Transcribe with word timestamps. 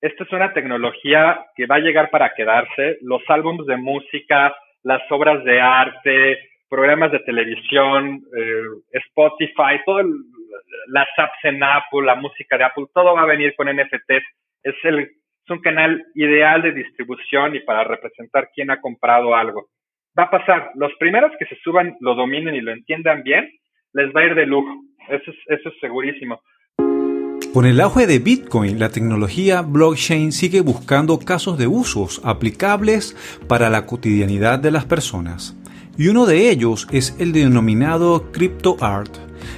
esta 0.00 0.24
es 0.24 0.32
una 0.32 0.52
tecnología 0.52 1.46
que 1.56 1.66
va 1.66 1.76
a 1.76 1.80
llegar 1.80 2.10
para 2.10 2.34
quedarse. 2.34 2.98
Los 3.02 3.22
álbumes 3.28 3.66
de 3.66 3.76
música, 3.76 4.54
las 4.82 5.02
obras 5.10 5.42
de 5.44 5.60
arte, 5.60 6.38
programas 6.68 7.10
de 7.10 7.18
televisión, 7.20 8.22
eh, 8.36 8.62
Spotify, 8.92 9.80
todo 9.84 10.02
las 10.88 11.08
apps 11.16 11.44
en 11.44 11.62
Apple, 11.62 12.04
la 12.04 12.14
música 12.14 12.56
de 12.56 12.64
Apple, 12.64 12.86
todo 12.94 13.14
va 13.14 13.22
a 13.22 13.26
venir 13.26 13.54
con 13.56 13.68
NFTs. 13.68 14.24
Es, 14.62 14.74
el, 14.84 15.00
es 15.00 15.50
un 15.50 15.60
canal 15.60 16.04
ideal 16.14 16.62
de 16.62 16.72
distribución 16.72 17.56
y 17.56 17.60
para 17.60 17.84
representar 17.84 18.50
quién 18.54 18.70
ha 18.70 18.80
comprado 18.80 19.34
algo. 19.34 19.68
Va 20.18 20.24
a 20.24 20.30
pasar, 20.30 20.70
los 20.74 20.92
primeros 20.98 21.32
que 21.38 21.46
se 21.46 21.56
suban, 21.56 21.96
lo 22.00 22.14
dominen 22.14 22.54
y 22.54 22.60
lo 22.60 22.72
entiendan 22.72 23.22
bien, 23.22 23.50
les 23.92 24.14
va 24.14 24.20
a 24.20 24.26
ir 24.26 24.34
de 24.34 24.46
lujo. 24.46 24.72
Eso 25.08 25.30
es, 25.30 25.36
eso 25.46 25.68
es 25.68 25.78
segurísimo. 25.80 26.40
Con 27.54 27.64
el 27.64 27.80
auge 27.80 28.06
de 28.06 28.18
Bitcoin, 28.18 28.78
la 28.78 28.90
tecnología 28.90 29.62
blockchain 29.62 30.32
sigue 30.32 30.60
buscando 30.60 31.18
casos 31.18 31.56
de 31.56 31.66
usos 31.66 32.20
aplicables 32.22 33.16
para 33.46 33.70
la 33.70 33.86
cotidianidad 33.86 34.58
de 34.58 34.70
las 34.70 34.84
personas. 34.84 35.56
Y 35.96 36.08
uno 36.08 36.26
de 36.26 36.50
ellos 36.50 36.86
es 36.92 37.14
el 37.18 37.32
denominado 37.32 38.30
crypto 38.32 38.76
art, 38.82 39.16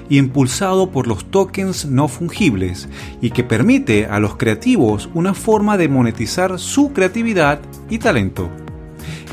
impulsado 0.09 0.93
por 0.93 1.09
los 1.09 1.33
tokens 1.33 1.85
no 1.85 2.07
fungibles 2.07 2.89
y 3.21 3.31
que 3.31 3.43
permite 3.43 4.07
a 4.07 4.21
los 4.21 4.37
creativos 4.37 5.11
una 5.13 5.35
forma 5.35 5.77
de 5.77 5.89
monetizar 5.89 6.61
su 6.61 6.93
creatividad 6.93 7.61
y 7.91 7.99
talento. 7.99 8.49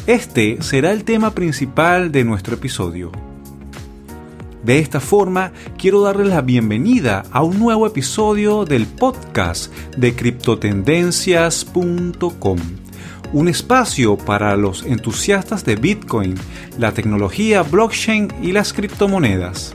Este 0.07 0.63
será 0.63 0.93
el 0.93 1.03
tema 1.03 1.31
principal 1.35 2.11
de 2.11 2.23
nuestro 2.23 2.55
episodio. 2.55 3.26
De 4.67 4.77
esta 4.79 4.99
forma, 4.99 5.53
quiero 5.77 6.01
darles 6.01 6.27
la 6.27 6.41
bienvenida 6.41 7.23
a 7.31 7.41
un 7.41 7.57
nuevo 7.57 7.87
episodio 7.87 8.65
del 8.65 8.85
podcast 8.85 9.73
de 9.95 10.13
criptotendencias.com, 10.13 12.57
un 13.31 13.47
espacio 13.47 14.17
para 14.17 14.57
los 14.57 14.83
entusiastas 14.83 15.63
de 15.63 15.77
Bitcoin, 15.77 16.35
la 16.77 16.91
tecnología 16.91 17.63
blockchain 17.63 18.27
y 18.41 18.51
las 18.51 18.73
criptomonedas. 18.73 19.73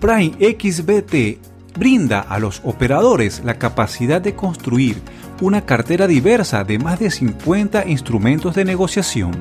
Prime 0.00 0.32
XBT 0.40 1.38
brinda 1.78 2.20
a 2.20 2.38
los 2.38 2.60
operadores 2.64 3.42
la 3.44 3.58
capacidad 3.58 4.20
de 4.20 4.34
construir 4.34 4.96
una 5.40 5.64
cartera 5.64 6.06
diversa 6.06 6.64
de 6.64 6.78
más 6.78 6.98
de 6.98 7.10
50 7.10 7.86
instrumentos 7.86 8.54
de 8.54 8.64
negociación, 8.64 9.32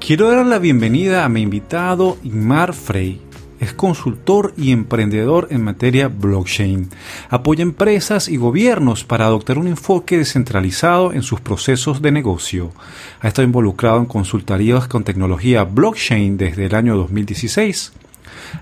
Quiero 0.00 0.30
dar 0.30 0.44
la 0.46 0.58
bienvenida 0.58 1.24
a 1.24 1.28
mi 1.28 1.42
invitado 1.42 2.16
Inmar 2.22 2.72
Frey 2.74 3.25
es 3.60 3.72
consultor 3.72 4.52
y 4.56 4.72
emprendedor 4.72 5.48
en 5.50 5.64
materia 5.64 6.08
blockchain. 6.08 6.88
Apoya 7.30 7.62
empresas 7.62 8.28
y 8.28 8.36
gobiernos 8.36 9.04
para 9.04 9.26
adoptar 9.26 9.58
un 9.58 9.66
enfoque 9.66 10.18
descentralizado 10.18 11.12
en 11.12 11.22
sus 11.22 11.40
procesos 11.40 12.02
de 12.02 12.12
negocio. 12.12 12.72
Ha 13.20 13.28
estado 13.28 13.46
involucrado 13.46 13.98
en 13.98 14.06
consultorías 14.06 14.88
con 14.88 15.04
tecnología 15.04 15.64
blockchain 15.64 16.36
desde 16.36 16.66
el 16.66 16.74
año 16.74 16.96
2016. 16.96 17.92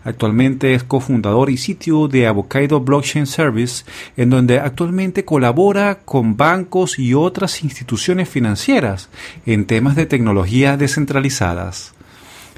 Actualmente 0.04 0.74
es 0.74 0.84
cofundador 0.84 1.50
y 1.50 1.56
sitio 1.56 2.08
de 2.08 2.26
Avocado 2.26 2.80
Blockchain 2.80 3.26
Service, 3.26 3.84
en 4.16 4.30
donde 4.30 4.58
actualmente 4.58 5.24
colabora 5.24 6.00
con 6.04 6.36
bancos 6.36 6.98
y 6.98 7.14
otras 7.14 7.62
instituciones 7.62 8.28
financieras 8.28 9.08
en 9.46 9.66
temas 9.66 9.96
de 9.96 10.06
tecnología 10.06 10.76
descentralizadas. 10.76 11.94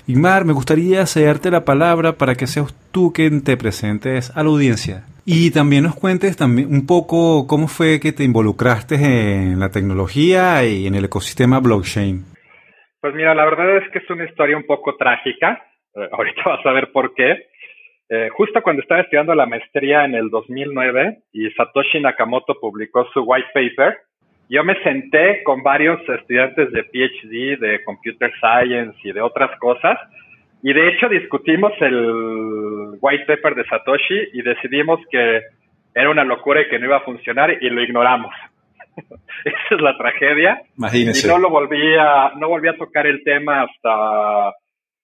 Igmar, 0.08 0.44
me 0.44 0.52
gustaría 0.52 1.04
cederte 1.06 1.50
la 1.50 1.64
palabra 1.64 2.12
para 2.12 2.36
que 2.36 2.46
seas 2.46 2.72
tú 2.92 3.12
quien 3.12 3.42
te 3.42 3.56
presentes 3.56 4.30
a 4.36 4.44
la 4.44 4.50
audiencia. 4.50 5.02
Y 5.24 5.50
también 5.50 5.82
nos 5.82 5.96
cuentes 5.96 6.36
también 6.36 6.68
un 6.70 6.86
poco 6.86 7.48
cómo 7.48 7.66
fue 7.66 7.98
que 7.98 8.12
te 8.12 8.22
involucraste 8.22 8.94
en 8.94 9.58
la 9.58 9.70
tecnología 9.70 10.64
y 10.64 10.86
en 10.86 10.94
el 10.94 11.06
ecosistema 11.06 11.58
blockchain. 11.58 12.22
Pues 13.00 13.14
mira, 13.14 13.34
la 13.34 13.44
verdad 13.46 13.78
es 13.78 13.90
que 13.90 13.98
es 13.98 14.08
una 14.08 14.24
historia 14.24 14.56
un 14.56 14.62
poco 14.62 14.96
trágica. 14.96 15.60
Eh, 15.96 16.08
ahorita 16.12 16.42
vas 16.46 16.64
a 16.64 16.70
ver 16.70 16.92
por 16.92 17.12
qué. 17.12 17.48
Eh, 18.08 18.28
justo 18.28 18.62
cuando 18.62 18.82
estaba 18.82 19.00
estudiando 19.00 19.34
la 19.34 19.46
maestría 19.46 20.04
en 20.04 20.14
el 20.14 20.30
2009 20.30 21.18
y 21.32 21.50
Satoshi 21.50 21.98
Nakamoto 22.00 22.54
publicó 22.60 23.04
su 23.12 23.22
white 23.22 23.48
paper, 23.52 23.98
yo 24.48 24.64
me 24.64 24.80
senté 24.82 25.42
con 25.42 25.62
varios 25.62 26.00
estudiantes 26.08 26.70
de 26.72 26.84
PhD, 26.84 27.58
de 27.58 27.84
Computer 27.84 28.32
Science 28.40 28.98
y 29.02 29.12
de 29.12 29.20
otras 29.20 29.58
cosas, 29.58 29.98
y 30.62 30.72
de 30.72 30.88
hecho 30.88 31.08
discutimos 31.08 31.72
el 31.80 32.98
white 33.00 33.24
paper 33.26 33.54
de 33.54 33.64
Satoshi 33.64 34.28
y 34.32 34.42
decidimos 34.42 35.00
que 35.10 35.42
era 35.94 36.10
una 36.10 36.24
locura 36.24 36.60
y 36.60 36.68
que 36.68 36.78
no 36.78 36.86
iba 36.86 36.98
a 36.98 37.04
funcionar 37.04 37.56
y 37.62 37.70
lo 37.70 37.82
ignoramos. 37.82 38.34
Esa 39.44 39.74
es 39.74 39.80
la 39.80 39.96
tragedia. 39.96 40.60
Imagínese. 40.76 41.26
Y 41.26 41.30
no 41.30 41.38
lo 41.38 41.50
volví 41.50 41.96
a, 41.98 42.32
no 42.36 42.48
volví 42.48 42.68
a 42.68 42.76
tocar 42.76 43.06
el 43.06 43.22
tema 43.22 43.62
hasta 43.62 44.54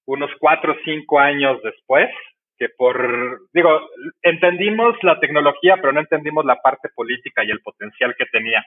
unos 0.07 0.31
cuatro 0.39 0.73
o 0.73 0.77
cinco 0.85 1.19
años 1.19 1.63
después, 1.63 2.11
que 2.59 2.69
por, 2.77 3.43
digo, 3.53 3.81
entendimos 4.23 4.97
la 5.03 5.21
tecnología, 5.21 5.77
pero 5.77 5.93
no 5.93 6.01
entendimos 6.01 6.45
la 6.45 6.57
parte 6.57 6.89
política 6.95 7.45
y 7.45 7.51
el 7.51 7.61
potencial 7.61 8.15
que 8.19 8.27
tenía. 8.27 8.65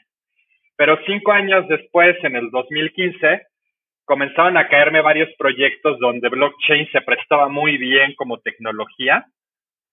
Pero 0.78 1.00
cinco 1.06 1.32
años 1.32 1.68
después, 1.68 2.16
en 2.24 2.36
el 2.36 2.50
2015, 2.52 3.42
comenzaron 4.06 4.58
a 4.58 4.68
caerme 4.68 5.02
varios 5.02 5.30
proyectos 5.38 5.98
donde 6.00 6.30
blockchain 6.30 6.88
se 6.92 7.02
prestaba 7.02 7.50
muy 7.50 7.78
bien 7.78 8.14
como 8.16 8.40
tecnología 8.40 9.26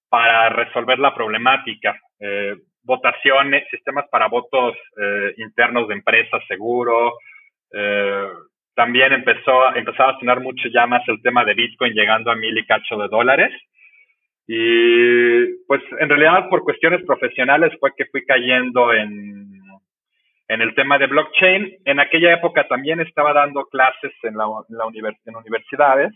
para 0.09 0.50
resolver 0.50 0.98
la 0.98 1.15
problemática. 1.15 1.98
Eh, 2.20 2.56
votaciones, 2.84 3.66
sistemas 3.70 4.06
para 4.10 4.28
votos 4.28 4.75
eh, 5.00 5.34
internos 5.38 5.88
de 5.88 5.94
empresas, 5.94 6.43
seguro. 6.47 7.14
Eh, 7.72 8.28
también 8.75 9.12
empezó, 9.12 9.75
empezaba 9.75 10.12
a 10.12 10.19
sonar 10.19 10.41
mucho 10.41 10.69
ya 10.69 10.87
más 10.87 11.03
el 11.09 11.22
tema 11.22 11.44
de 11.44 11.54
Bitcoin 11.54 11.94
llegando 11.94 12.31
a 12.31 12.37
mil 12.37 12.56
y 12.56 12.66
cacho 12.66 12.97
de 12.97 13.09
dólares. 13.09 13.53
Y 14.47 15.64
pues 15.67 15.81
en 16.00 16.08
realidad 16.08 16.49
por 16.50 16.64
cuestiones 16.64 17.02
profesionales 17.06 17.73
fue 17.78 17.93
que 17.96 18.06
fui 18.06 18.25
cayendo 18.26 18.93
en 18.93 19.41
en 20.52 20.60
el 20.60 20.75
tema 20.75 20.99
de 20.99 21.06
blockchain. 21.06 21.78
En 21.84 21.99
aquella 21.99 22.34
época 22.34 22.66
también 22.69 23.00
estaba 23.00 23.32
dando 23.32 23.64
clases 23.66 24.12
en, 24.22 24.37
la, 24.37 24.44
en, 24.69 25.37
universidades 25.37 26.12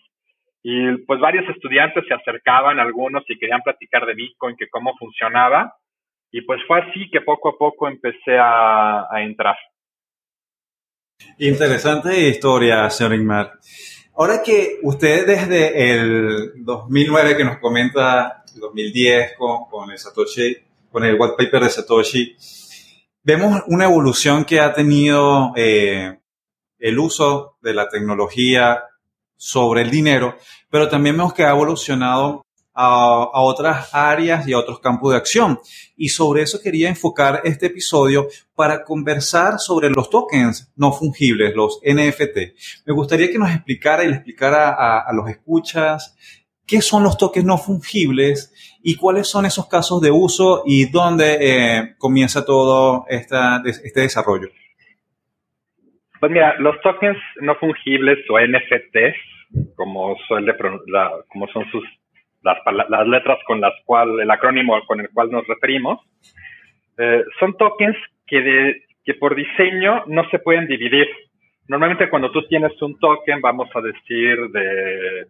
y 0.63 0.97
pues 1.07 1.21
varios 1.21 1.49
estudiantes 1.49 2.05
se 2.07 2.15
acercaban, 2.15 2.79
algunos 2.79 3.25
y 3.29 3.39
querían 3.39 3.63
platicar 3.63 4.05
de 4.05 4.15
Bitcoin, 4.15 4.57
que 4.57 4.69
cómo 4.69 4.95
funcionaba. 4.99 5.75
Y 6.33 6.43
pues 6.43 6.61
fue 6.67 6.81
así 6.81 7.09
que 7.11 7.21
poco 7.21 7.51
a 7.51 7.57
poco 7.57 7.89
empecé 7.89 8.37
a, 8.39 9.07
entrar. 9.23 9.57
Interesante 11.39 12.29
historia, 12.29 12.91
señor 12.91 13.15
Inmar. 13.15 13.53
Ahora 14.17 14.43
que 14.45 14.79
usted 14.83 15.27
desde 15.27 15.93
el 15.93 16.65
2009 16.65 17.37
que 17.37 17.45
nos 17.45 17.59
comenta, 17.59 18.43
2010 18.55 19.37
con, 19.39 19.67
con 19.71 19.91
el 19.91 19.99
Satoshi, 19.99 20.57
con 20.91 21.05
el 21.05 21.17
white 21.19 21.35
paper 21.39 21.63
de 21.63 21.69
Satoshi, 21.69 22.37
vemos 23.27 23.61
una 23.67 23.87
evolución 23.87 24.45
que 24.45 24.61
ha 24.61 24.73
tenido 24.73 25.53
eh, 25.57 26.17
el 26.79 26.99
uso 27.01 27.57
de 27.61 27.75
la 27.75 27.89
tecnología 27.89 28.85
sobre 29.37 29.83
el 29.83 29.91
dinero, 29.91 30.37
pero 30.71 30.89
también 30.89 31.17
vemos 31.17 31.35
que 31.35 31.43
ha 31.43 31.51
evolucionado 31.51 32.47
a, 32.73 33.41
otras 33.41 33.93
áreas 33.93 34.47
y 34.47 34.53
a 34.53 34.59
otros 34.59 34.79
campos 34.79 35.11
de 35.11 35.17
acción. 35.17 35.59
Y 35.97 36.11
sobre 36.11 36.43
eso 36.43 36.61
quería 36.61 36.89
enfocar 36.89 37.41
este 37.43 37.67
episodio 37.67 38.29
para 38.55 38.85
conversar 38.85 39.59
sobre 39.59 39.91
los 39.91 40.09
tokens 40.09 40.71
no 40.77 40.93
fungibles, 40.93 41.53
los 41.57 41.81
NFT. 41.83 42.55
Me 42.87 42.95
gustaría 42.95 43.29
que 43.29 43.39
nos 43.39 43.51
explicara 43.51 44.05
y 44.05 44.09
le 44.09 44.15
explicara 44.15 45.01
a, 45.01 45.13
los 45.13 45.29
escuchas 45.29 46.15
qué 46.67 46.81
son 46.81 47.03
los 47.03 47.17
tokens 47.17 47.47
no 47.47 47.59
fungibles 47.59 48.53
y 48.83 48.97
cuáles 48.97 49.29
son 49.29 49.47
esos 49.47 49.69
casos 49.69 50.01
de 50.01 50.11
uso 50.11 50.63
y 50.67 50.91
dónde 50.91 51.39
eh, 51.41 51.95
comienza 51.99 52.45
todo 52.45 53.05
este 53.09 54.01
desarrollo. 54.01 54.49
Pues 56.21 56.33
mira, 56.33 56.59
los 56.59 56.81
tokens 56.81 57.19
no 57.41 57.55
fungibles 57.57 58.19
o 58.31 58.39
NFTs, 58.41 59.75
como, 59.77 60.17
suele, 60.27 60.55
como 61.29 61.47
son 61.49 61.71
sus 61.71 61.85
las, 62.43 62.59
las, 62.89 63.07
letras 63.09 63.39
con 63.47 63.61
las 63.61 63.75
cuales, 63.85 64.21
el 64.23 64.31
acrónimo 64.31 64.79
con 64.87 65.01
el 65.01 65.11
cual 65.11 65.31
nos 65.31 65.47
referimos, 65.47 66.01
eh, 66.99 67.25
son 67.41 67.57
tokens 67.57 67.97
que, 68.27 68.41
de, 68.41 68.83
que 69.05 69.15
por 69.15 69.35
diseño 69.35 70.05
no 70.07 70.29
se 70.31 70.39
pueden 70.39 70.67
dividir. 70.67 71.07
Normalmente 71.69 72.09
cuando 72.09 72.31
tú 72.31 72.47
tienes 72.47 72.81
un 72.81 72.99
token, 72.99 73.41
vamos 73.41 73.69
a 73.75 73.81
decir 73.81 74.49
de, 74.53 75.21
eh, 75.23 75.27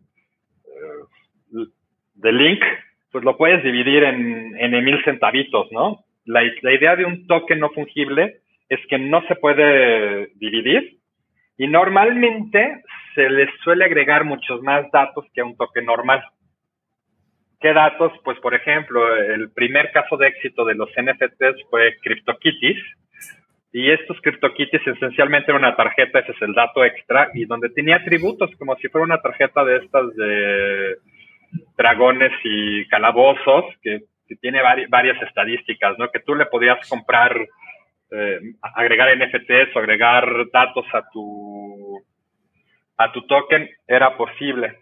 de 2.17 2.33
link, 2.33 2.63
pues 3.13 3.25
lo 3.25 3.37
puedes 3.37 3.63
dividir 3.63 4.05
en, 4.05 4.57
en 4.59 4.85
mil 4.85 5.03
centavitos, 5.05 5.71
¿no? 5.73 6.05
La, 6.25 6.43
la 6.63 6.73
idea 6.73 6.97
de 6.97 7.05
un 7.05 7.27
token 7.27 7.61
no 7.61 7.71
fungible 7.71 8.41
es 8.69 8.81
que 8.89 8.99
no 8.99 9.23
se 9.29 9.37
puede 9.37 10.29
dividir 10.35 10.99
y 11.57 11.67
normalmente 11.69 12.83
se 13.15 13.31
les 13.31 13.49
suele 13.63 13.85
agregar 13.85 14.25
muchos 14.25 14.61
más 14.63 14.91
datos 14.91 15.25
que 15.33 15.43
un 15.43 15.57
token 15.57 15.87
normal. 15.87 16.23
¿Qué 17.61 17.73
datos? 17.73 18.13
Pues, 18.25 18.39
por 18.41 18.55
ejemplo, 18.55 19.17
el 19.17 19.51
primer 19.51 19.91
caso 19.91 20.17
de 20.17 20.29
éxito 20.29 20.65
de 20.65 20.75
los 20.75 20.91
NFTs 20.91 21.65
fue 21.71 21.97
CryptoKitties. 22.03 22.79
Y 23.73 23.91
estos 23.91 24.21
CryptoKitties 24.21 24.87
esencialmente 24.87 25.51
era 25.51 25.59
una 25.59 25.77
tarjeta, 25.77 26.19
ese 26.19 26.33
es 26.33 26.43
el 26.43 26.55
dato 26.55 26.85
extra, 26.85 27.31
y 27.35 27.47
donde 27.47 27.71
tenía 27.71 27.97
atributos 27.97 28.51
como 28.59 28.77
si 28.77 28.89
fuera 28.89 29.05
una 29.07 29.23
tarjeta 29.23 29.65
de 29.65 29.77
estas 29.79 30.15
de 30.17 30.97
dragones 31.76 32.32
y 32.44 32.87
calabozos, 32.88 33.64
que, 33.82 34.02
tiene 34.40 34.60
varias 34.88 35.22
estadísticas, 35.22 35.96
¿no? 35.98 36.10
Que 36.10 36.19
tú 36.19 36.34
le 36.34 36.46
podías 36.46 36.88
comprar 36.88 37.32
eh, 38.10 38.40
agregar 38.60 39.16
NFTs 39.16 39.75
o 39.75 39.78
agregar 39.78 40.26
datos 40.52 40.84
a 40.93 41.08
tu, 41.12 42.02
a 42.96 43.12
tu 43.12 43.22
token 43.26 43.70
era 43.87 44.16
posible. 44.16 44.78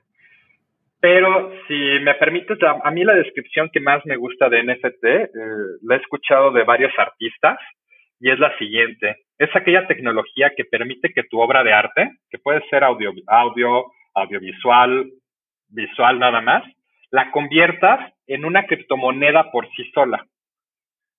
Pero 0.98 1.52
si 1.68 1.98
me 2.00 2.14
permites, 2.14 2.56
a, 2.62 2.90
mí 2.90 3.04
la 3.04 3.14
descripción 3.14 3.68
que 3.70 3.80
más 3.80 4.00
me 4.06 4.16
gusta 4.16 4.48
de 4.48 4.62
NFT, 4.62 5.04
eh, 5.04 5.28
la 5.82 5.96
he 5.96 5.98
escuchado 5.98 6.50
de 6.50 6.64
varios 6.64 6.92
artistas 6.98 7.58
y 8.20 8.30
es 8.30 8.38
la 8.38 8.56
siguiente. 8.56 9.16
Es 9.36 9.54
aquella 9.54 9.86
tecnología 9.86 10.52
que 10.56 10.64
permite 10.64 11.12
que 11.12 11.24
tu 11.24 11.40
obra 11.40 11.62
de 11.62 11.74
arte, 11.74 12.10
que 12.30 12.38
puede 12.38 12.62
ser 12.70 12.84
audio, 12.84 13.12
audio 13.26 13.84
audiovisual, 14.14 15.10
visual 15.74 16.18
nada 16.18 16.40
más, 16.40 16.62
la 17.10 17.30
conviertas 17.30 18.12
en 18.26 18.44
una 18.44 18.66
criptomoneda 18.66 19.50
por 19.52 19.68
sí 19.76 19.84
sola. 19.92 20.26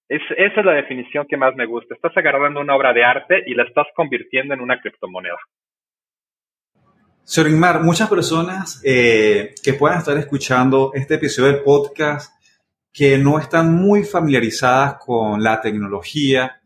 Es, 0.07 0.21
esa 0.37 0.59
es 0.59 0.65
la 0.65 0.73
definición 0.73 1.25
que 1.27 1.37
más 1.37 1.55
me 1.55 1.65
gusta. 1.65 1.95
Estás 1.95 2.15
agarrando 2.17 2.59
una 2.59 2.75
obra 2.75 2.93
de 2.93 3.03
arte 3.03 3.43
y 3.45 3.55
la 3.55 3.63
estás 3.63 3.87
convirtiendo 3.95 4.53
en 4.53 4.61
una 4.61 4.79
criptomoneda. 4.79 5.37
Señor 7.23 7.49
Inmar, 7.51 7.81
muchas 7.81 8.07
personas 8.07 8.81
eh, 8.85 9.55
que 9.63 9.73
puedan 9.73 9.97
estar 9.97 10.15
escuchando 10.17 10.91
este 10.93 11.15
episodio 11.15 11.53
del 11.53 11.63
podcast 11.63 12.31
que 12.93 13.17
no 13.17 13.39
están 13.39 13.73
muy 13.73 14.03
familiarizadas 14.03 14.97
con 15.03 15.41
la 15.43 15.59
tecnología, 15.59 16.61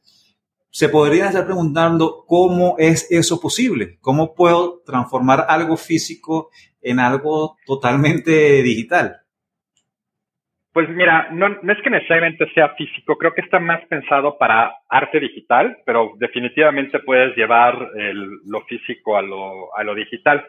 se 0.72 0.90
podrían 0.90 1.28
estar 1.28 1.46
preguntando 1.46 2.24
cómo 2.28 2.76
es 2.78 3.12
eso 3.12 3.40
posible, 3.42 3.98
cómo 4.02 4.36
puedo 4.36 4.82
transformar 4.86 5.46
algo 5.48 5.78
físico 5.78 6.50
en 6.82 7.00
algo 7.00 7.58
totalmente 7.66 8.62
digital. 8.62 9.18
Pues 10.72 10.88
mira, 10.90 11.30
no, 11.32 11.50
no, 11.50 11.74
es 11.74 11.80
que 11.84 11.90
necesariamente 11.90 12.46
sea 12.54 12.70
físico, 12.76 13.18
creo 13.18 13.34
que 13.34 13.42
está 13.42 13.60
más 13.60 13.84
pensado 13.88 14.38
para 14.38 14.72
arte 14.88 15.20
digital, 15.20 15.78
pero 15.86 16.12
definitivamente 16.18 17.00
puedes 17.00 17.36
llevar 17.36 17.76
lo 18.46 18.62
físico 18.62 19.18
a 19.18 19.22
lo, 19.22 19.76
a 19.76 19.84
lo 19.84 19.96
digital. 19.96 20.46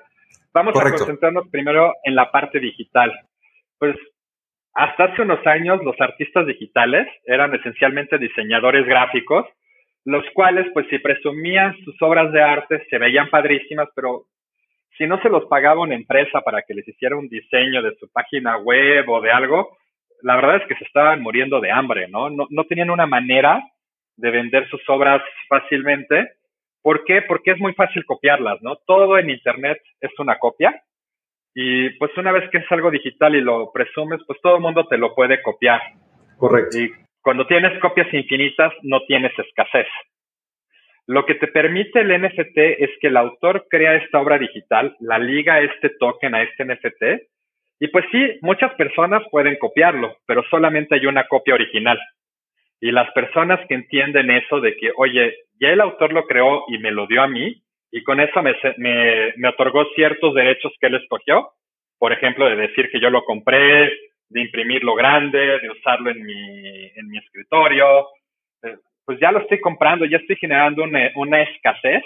Vamos 0.52 0.76
a 0.78 0.90
concentrarnos 0.90 1.49
primero 1.49 1.94
en 2.05 2.14
la 2.14 2.31
parte 2.31 2.61
digital. 2.61 3.12
Pues 3.78 3.96
hasta 4.75 5.05
hace 5.05 5.23
unos 5.23 5.44
años 5.46 5.81
los 5.82 5.99
artistas 6.00 6.46
digitales 6.46 7.06
eran 7.25 7.55
esencialmente 7.55 8.19
diseñadores 8.19 8.87
gráficos, 8.87 9.46
los 10.05 10.25
cuales 10.35 10.67
pues 10.73 10.87
si 10.88 10.99
presumían 10.99 11.76
sus 11.85 12.00
obras 12.02 12.32
de 12.32 12.43
arte 12.43 12.85
se 12.88 12.99
veían 12.99 13.29
padrísimas, 13.31 13.88
pero 13.94 14.25
si 14.97 15.06
no 15.06 15.20
se 15.23 15.29
los 15.29 15.47
pagaba 15.47 15.82
una 15.82 15.94
empresa 15.94 16.41
para 16.41 16.62
que 16.62 16.75
les 16.75 16.87
hiciera 16.87 17.17
un 17.17 17.29
diseño 17.29 17.82
de 17.82 17.94
su 17.97 18.11
página 18.11 18.58
web 18.58 19.08
o 19.08 19.20
de 19.20 19.31
algo, 19.31 19.76
la 20.23 20.37
verdad 20.37 20.56
es 20.56 20.69
que 20.69 20.75
se 20.76 20.85
estaban 20.85 21.23
muriendo 21.23 21.61
de 21.61 21.70
hambre, 21.70 22.08
¿no? 22.08 22.29
No, 22.31 22.47
no 22.50 22.64
tenían 22.64 22.91
una 22.91 23.06
manera 23.06 23.62
de 24.17 24.31
vender 24.31 24.69
sus 24.69 24.82
obras 24.88 25.23
fácilmente. 25.49 26.32
¿Por 26.82 27.05
qué? 27.05 27.23
Porque 27.23 27.52
es 27.52 27.58
muy 27.58 27.73
fácil 27.75 28.05
copiarlas, 28.05 28.61
¿no? 28.62 28.76
Todo 28.87 29.19
en 29.19 29.31
Internet 29.31 29.79
es 30.00 30.11
una 30.19 30.38
copia. 30.38 30.82
Y 31.55 31.91
pues 31.99 32.17
una 32.17 32.32
vez 32.32 32.49
que 32.50 32.58
es 32.58 32.70
algo 32.70 32.91
digital 32.91 33.35
y 33.35 33.41
lo 33.41 33.73
presumes, 33.73 34.20
pues 34.26 34.41
todo 34.43 34.56
el 34.56 34.62
mundo 34.62 34.87
te 34.87 34.99
lo 34.99 35.14
puede 35.14 35.43
copiar. 35.43 35.81
Correcto. 36.37 36.79
Y 36.79 36.91
cuando 37.22 37.46
tienes 37.46 37.78
copias 37.81 38.12
infinitas, 38.12 38.72
no 38.82 39.00
tienes 39.06 39.32
escasez. 39.38 39.87
Lo 41.06 41.26
que 41.26 41.34
te 41.34 41.49
permite 41.49 42.00
el 42.00 42.22
NFT 42.22 42.58
es 42.78 42.90
que 43.00 43.08
el 43.08 43.17
autor 43.17 43.67
crea 43.69 43.96
esta 43.96 44.20
obra 44.20 44.38
digital, 44.38 44.96
la 45.00 45.19
liga 45.19 45.61
este 45.61 45.90
token 45.99 46.34
a 46.34 46.43
este 46.43 46.64
NFT 46.64 47.31
y 47.81 47.88
pues 47.88 48.05
sí, 48.12 48.38
muchas 48.43 48.75
personas 48.75 49.22
pueden 49.31 49.56
copiarlo, 49.56 50.19
pero 50.26 50.44
solamente 50.50 50.94
hay 50.94 51.06
una 51.06 51.26
copia 51.26 51.55
original. 51.55 51.99
Y 52.78 52.93
las 52.93 53.11
personas 53.12 53.58
que 53.69 53.75
entienden 53.75 54.31
eso 54.31 54.61
de 54.61 54.76
que, 54.76 54.93
oye, 54.96 55.34
ya 55.58 55.70
el 55.70 55.81
autor 55.81 56.12
lo 56.12 56.26
creó 56.26 56.64
y 56.69 56.78
me 56.78 56.90
lo 56.90 57.06
dio 57.06 57.23
a 57.23 57.26
mí, 57.26 57.62
y 57.90 58.05
con 58.05 58.20
eso 58.20 58.43
me, 58.43 58.55
me, 59.37 59.49
otorgó 59.49 59.87
ciertos 59.94 60.34
derechos 60.34 60.73
que 60.78 60.88
él 60.88 60.96
escogió, 60.96 61.50
por 61.99 62.12
ejemplo, 62.12 62.49
de 62.49 62.56
decir 62.56 62.90
que 62.90 63.00
yo 63.00 63.11
lo 63.11 63.25
compré, 63.25 63.90
de 64.30 64.40
imprimirlo 64.42 64.94
grande, 64.94 65.58
de 65.60 65.70
usarlo 65.70 66.10
en 66.10 66.22
mi, 66.24 66.86
en 66.94 67.08
mi 67.08 67.18
escritorio, 67.18 68.06
eh, 68.62 68.76
pues 69.04 69.18
ya 69.20 69.32
lo 69.32 69.40
estoy 69.40 69.60
comprando, 69.60 70.04
ya 70.06 70.18
estoy 70.18 70.37
generando 70.37 70.84
una, 70.84 71.10
una 71.16 71.42
escasez 71.42 72.02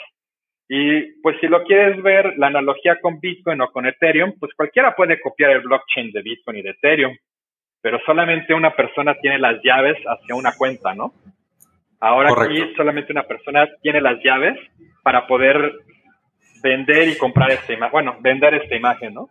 y 0.68 1.20
pues 1.20 1.36
si 1.40 1.46
lo 1.46 1.62
quieres 1.64 2.02
ver, 2.02 2.34
la 2.38 2.46
analogía 2.46 2.98
con 3.00 3.20
Bitcoin 3.20 3.60
o 3.60 3.70
con 3.70 3.86
Ethereum, 3.86 4.32
pues 4.40 4.52
cualquiera 4.54 4.96
puede 4.96 5.20
copiar 5.20 5.50
el 5.50 5.60
blockchain 5.60 6.10
de 6.12 6.22
Bitcoin 6.22 6.56
y 6.56 6.62
de 6.62 6.70
Ethereum, 6.70 7.14
pero 7.82 8.00
solamente 8.06 8.54
una 8.54 8.74
persona 8.74 9.14
tiene 9.20 9.38
las 9.38 9.60
llaves 9.62 9.98
hacia 10.06 10.34
una 10.34 10.52
cuenta, 10.56 10.94
¿no? 10.94 11.12
Ahora 12.00 12.30
aquí 12.42 12.74
solamente 12.76 13.12
una 13.12 13.24
persona 13.24 13.68
tiene 13.82 14.00
las 14.00 14.22
llaves 14.22 14.58
para 15.02 15.26
poder 15.26 15.72
vender 16.62 17.08
y 17.08 17.18
comprar 17.18 17.50
esta 17.50 17.72
imagen, 17.74 17.92
bueno, 17.92 18.16
vender 18.20 18.54
esta 18.54 18.74
imagen, 18.74 19.12
¿no? 19.12 19.28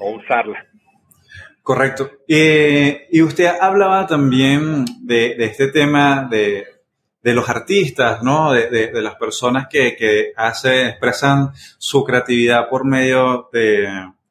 O 0.00 0.16
usarla. 0.16 0.66
Correcto. 1.70 2.10
Eh, 2.26 3.06
y 3.12 3.22
usted 3.22 3.46
hablaba 3.60 4.06
también 4.06 4.84
de 5.02 5.36
este 5.38 5.68
tema 5.68 6.26
de 6.30 6.80
de 7.22 7.34
los 7.34 7.48
artistas, 7.48 8.22
¿no? 8.22 8.52
De, 8.52 8.68
de, 8.68 9.02
las 9.02 9.16
personas 9.16 9.66
que, 9.68 9.94
que 9.96 10.32
hacen, 10.36 10.88
expresan 10.88 11.52
su 11.78 12.02
creatividad 12.02 12.68
por 12.68 12.84
medio 12.84 13.48
de 13.52 13.88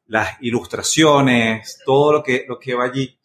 las 0.08 0.36
ilustraciones, 0.40 1.78
todo 1.84 2.12
lo 2.12 2.22
que, 2.22 2.44
lo 2.48 2.58
que 2.58 2.74
va 2.74 2.84
allí. 2.84 3.16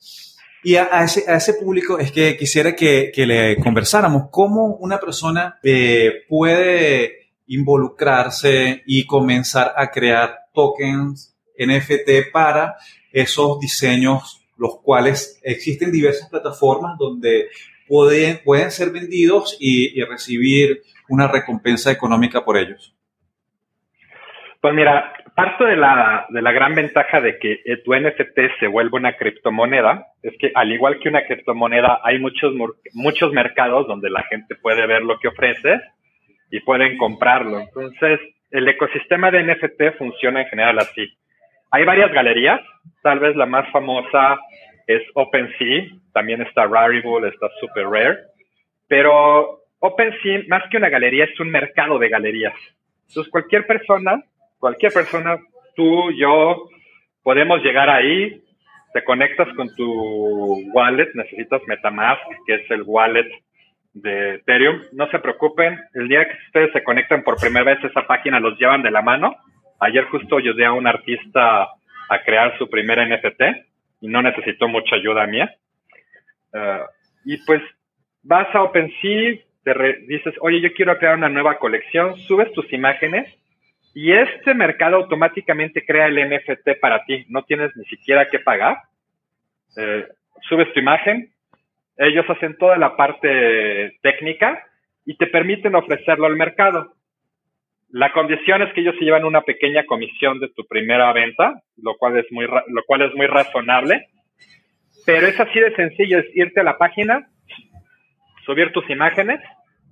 Y 0.63 0.75
a, 0.75 1.03
ese, 1.03 1.29
a 1.29 1.37
ese 1.37 1.55
público 1.55 1.97
es 1.97 2.11
que 2.11 2.37
quisiera 2.37 2.75
que, 2.75 3.11
que 3.13 3.25
le 3.25 3.57
conversáramos 3.57 4.29
cómo 4.31 4.77
una 4.77 4.99
persona 4.99 5.59
eh, 5.63 6.23
puede 6.27 7.31
involucrarse 7.47 8.83
y 8.85 9.05
comenzar 9.05 9.73
a 9.75 9.89
crear 9.89 10.45
tokens 10.53 11.35
NFT 11.57 12.31
para 12.31 12.75
esos 13.15 13.61
diseños, 13.61 14.45
los 14.57 14.81
cuales 14.81 15.39
existen 15.43 15.91
diversas 15.91 16.29
plataformas 16.29 16.97
donde 16.99 17.47
pueden, 17.87 18.39
pueden 18.43 18.71
ser 18.71 18.91
vendidos 18.91 19.57
y, 19.59 20.03
recibir 20.03 20.81
una 21.07 21.27
recompensa 21.27 21.91
económica 21.91 22.43
por 22.43 22.57
ellos? 22.57 22.93
Pues 24.59 24.73
mira, 24.73 25.13
parte 25.33 25.63
de 25.63 25.77
la, 25.77 26.25
de 26.29 26.41
la 26.41 26.51
gran 26.51 26.75
ventaja 26.75 27.21
de 27.21 27.39
que 27.39 27.61
tu 27.85 27.93
NFT 27.95 28.59
se 28.59 28.67
vuelva 28.67 28.99
una 28.99 29.15
criptomoneda 29.15 30.07
es 30.21 30.33
que 30.37 30.51
al 30.53 30.71
igual 30.73 30.99
que 30.99 31.07
una 31.07 31.25
criptomoneda 31.25 32.01
hay 32.03 32.19
muchos, 32.19 32.53
muchos 32.93 33.31
mercados 33.31 33.87
donde 33.87 34.09
la 34.09 34.23
gente 34.23 34.55
puede 34.55 34.85
ver 34.87 35.03
lo 35.03 35.19
que 35.19 35.29
ofrece 35.29 35.79
y 36.51 36.59
pueden 36.59 36.97
comprarlo. 36.97 37.59
Entonces, 37.59 38.19
el 38.51 38.67
ecosistema 38.67 39.31
de 39.31 39.43
NFT 39.43 39.97
funciona 39.97 40.41
en 40.41 40.47
general 40.47 40.79
así. 40.79 41.15
Hay 41.75 41.83
varias 41.83 42.13
galerías, 42.13 42.61
tal 43.03 43.19
vez 43.19 43.35
la 43.35 43.45
más 43.45 43.69
famosa 43.69 44.39
es 44.87 45.01
OpenSea, 45.13 45.87
también 46.13 46.41
está 46.41 46.65
Rarible, 46.65 47.27
está 47.27 47.49
Super 47.59 47.85
Rare, 47.87 48.17
pero 48.87 49.59
OpenSea, 49.79 50.43
más 50.47 50.63
que 50.71 50.77
una 50.77 50.87
galería, 50.87 51.25
es 51.25 51.37
un 51.37 51.51
mercado 51.51 51.99
de 51.99 52.07
galerías. 52.07 52.53
Entonces, 53.09 53.29
cualquier 53.29 53.67
persona, 53.67 54.23
cualquier 54.57 54.93
persona, 54.93 55.37
tú, 55.75 56.11
yo, 56.13 56.69
podemos 57.21 57.61
llegar 57.61 57.89
ahí, 57.89 58.41
te 58.93 59.03
conectas 59.03 59.49
con 59.57 59.67
tu 59.75 60.71
wallet, 60.71 61.09
necesitas 61.13 61.61
Metamask, 61.67 62.21
que 62.47 62.55
es 62.55 62.71
el 62.71 62.83
wallet 62.85 63.29
de 63.93 64.35
Ethereum. 64.35 64.79
No 64.93 65.09
se 65.09 65.19
preocupen, 65.19 65.77
el 65.93 66.07
día 66.07 66.25
que 66.25 66.37
ustedes 66.47 66.71
se 66.71 66.83
conectan 66.83 67.21
por 67.23 67.35
primera 67.35 67.65
vez, 67.65 67.83
esa 67.83 68.07
página 68.07 68.39
los 68.39 68.57
llevan 68.57 68.81
de 68.81 68.91
la 68.91 69.01
mano. 69.01 69.35
Ayer 69.79 70.05
justo 70.05 70.37
ayudé 70.37 70.65
a 70.65 70.73
un 70.73 70.87
artista 70.87 71.63
a 72.09 72.23
crear 72.23 72.57
su 72.57 72.69
primer 72.69 72.99
NFT 72.99 73.41
y 74.01 74.07
no 74.07 74.21
necesitó 74.21 74.67
mucha 74.67 74.95
ayuda 74.95 75.27
mía. 75.27 75.53
Eh, 76.53 76.81
y 77.25 77.37
pues 77.45 77.61
vas 78.23 78.53
a 78.53 78.63
OpenSea, 78.63 79.39
te 79.63 79.93
dices, 80.07 80.33
oye, 80.41 80.61
yo 80.61 80.73
quiero 80.73 80.97
crear 80.97 81.15
una 81.15 81.29
nueva 81.29 81.57
colección, 81.57 82.15
subes 82.27 82.51
tus 82.53 82.71
imágenes 82.71 83.27
y 83.93 84.11
este 84.11 84.53
mercado 84.53 84.97
automáticamente 84.97 85.85
crea 85.85 86.07
el 86.07 86.29
NFT 86.29 86.79
para 86.79 87.03
ti. 87.05 87.25
No 87.29 87.43
tienes 87.43 87.71
ni 87.75 87.85
siquiera 87.85 88.27
que 88.29 88.39
pagar. 88.39 88.77
Eh, 89.77 90.07
subes 90.47 90.71
tu 90.73 90.79
imagen, 90.79 91.31
ellos 91.97 92.25
hacen 92.29 92.57
toda 92.57 92.77
la 92.77 92.95
parte 92.95 93.97
técnica 94.01 94.63
y 95.05 95.15
te 95.17 95.27
permiten 95.27 95.75
ofrecerlo 95.75 96.25
al 96.25 96.35
mercado. 96.35 96.93
La 97.95 98.11
condición 98.11 98.61
es 98.61 98.73
que 98.73 98.81
ellos 98.81 98.95
se 98.99 99.05
llevan 99.05 99.23
una 99.23 99.43
pequeña 99.43 99.85
comisión 99.85 100.41
de 100.41 100.49
tu 100.49 100.65
primera 100.67 101.13
venta, 101.13 101.61
lo 101.81 101.95
cual 101.95 102.17
es 102.17 102.29
muy, 102.29 102.45
lo 102.45 102.83
cual 102.85 103.03
es 103.03 103.15
muy 103.15 103.25
razonable. 103.25 104.07
Pero 105.05 105.27
es 105.27 105.39
así 105.39 105.57
de 105.61 105.73
sencillo, 105.77 106.19
es 106.19 106.25
irte 106.35 106.59
a 106.59 106.65
la 106.65 106.77
página, 106.77 107.29
subir 108.45 108.73
tus 108.73 108.89
imágenes, 108.89 109.39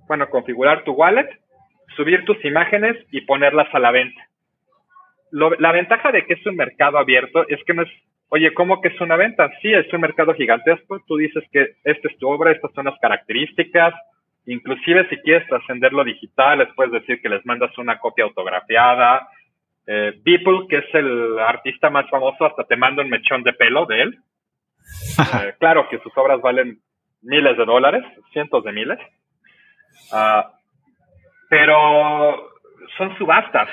bueno, 0.06 0.28
configurar 0.28 0.84
tu 0.84 0.92
wallet, 0.92 1.30
subir 1.96 2.26
tus 2.26 2.44
imágenes 2.44 2.94
y 3.10 3.22
ponerlas 3.22 3.74
a 3.74 3.78
la 3.78 3.90
venta. 3.90 4.20
la 5.30 5.72
ventaja 5.72 6.12
de 6.12 6.26
que 6.26 6.34
es 6.34 6.44
un 6.44 6.56
mercado 6.56 6.98
abierto 6.98 7.48
es 7.48 7.64
que 7.64 7.72
no 7.72 7.84
es, 7.84 7.90
oye, 8.28 8.52
¿cómo 8.52 8.82
que 8.82 8.88
es 8.88 9.00
una 9.00 9.16
venta? 9.16 9.50
Sí, 9.62 9.72
es 9.72 9.90
un 9.94 10.02
mercado 10.02 10.34
gigantesco. 10.34 11.00
Tú 11.06 11.16
dices 11.16 11.42
que 11.50 11.76
esta 11.84 12.08
es 12.08 12.18
tu 12.18 12.28
obra, 12.28 12.52
estas 12.52 12.70
son 12.74 12.84
las 12.84 12.98
características. 13.00 13.94
Inclusive 14.46 15.08
si 15.08 15.16
quieres 15.18 15.46
trascenderlo 15.48 16.04
digital, 16.04 16.58
les 16.58 16.72
puedes 16.74 16.92
decir 16.92 17.20
que 17.20 17.28
les 17.28 17.44
mandas 17.46 17.76
una 17.78 17.98
copia 17.98 18.24
autografiada. 18.24 19.28
Eh, 19.86 20.12
Beeple, 20.22 20.66
que 20.68 20.78
es 20.78 20.94
el 20.94 21.38
artista 21.38 21.90
más 21.90 22.08
famoso, 22.10 22.44
hasta 22.44 22.64
te 22.64 22.76
manda 22.76 23.02
un 23.02 23.10
mechón 23.10 23.42
de 23.42 23.52
pelo 23.52 23.86
de 23.86 24.02
él. 24.02 24.18
Eh, 25.18 25.54
claro 25.58 25.88
que 25.88 25.98
sus 26.00 26.12
obras 26.16 26.40
valen 26.42 26.78
miles 27.22 27.56
de 27.56 27.64
dólares, 27.64 28.04
cientos 28.32 28.62
de 28.64 28.72
miles. 28.72 28.98
Uh, 30.12 30.42
pero 31.48 32.50
son 32.96 33.16
subastas. 33.16 33.68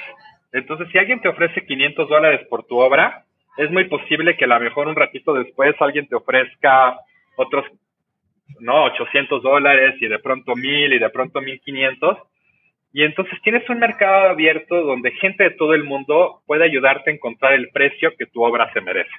Entonces, 0.51 0.87
si 0.91 0.97
alguien 0.97 1.21
te 1.21 1.29
ofrece 1.29 1.65
500 1.65 2.09
dólares 2.09 2.47
por 2.49 2.63
tu 2.65 2.77
obra, 2.77 3.25
es 3.57 3.69
muy 3.71 3.85
posible 3.85 4.37
que 4.37 4.45
a 4.45 4.47
lo 4.47 4.59
mejor 4.59 4.87
un 4.87 4.95
ratito 4.95 5.33
después 5.33 5.75
alguien 5.79 6.07
te 6.07 6.15
ofrezca 6.15 6.97
otros, 7.35 7.65
no, 8.59 8.85
800 8.85 9.41
dólares 9.41 9.95
y 10.01 10.07
de 10.07 10.19
pronto 10.19 10.55
1000 10.55 10.93
y 10.93 10.99
de 10.99 11.09
pronto 11.09 11.41
1500. 11.41 12.17
Y 12.93 13.03
entonces 13.03 13.39
tienes 13.43 13.67
un 13.69 13.79
mercado 13.79 14.29
abierto 14.29 14.75
donde 14.83 15.11
gente 15.11 15.43
de 15.45 15.51
todo 15.51 15.73
el 15.73 15.83
mundo 15.83 16.41
puede 16.45 16.65
ayudarte 16.65 17.09
a 17.09 17.13
encontrar 17.13 17.53
el 17.53 17.69
precio 17.69 18.11
que 18.17 18.25
tu 18.25 18.43
obra 18.43 18.71
se 18.73 18.81
merece. 18.81 19.11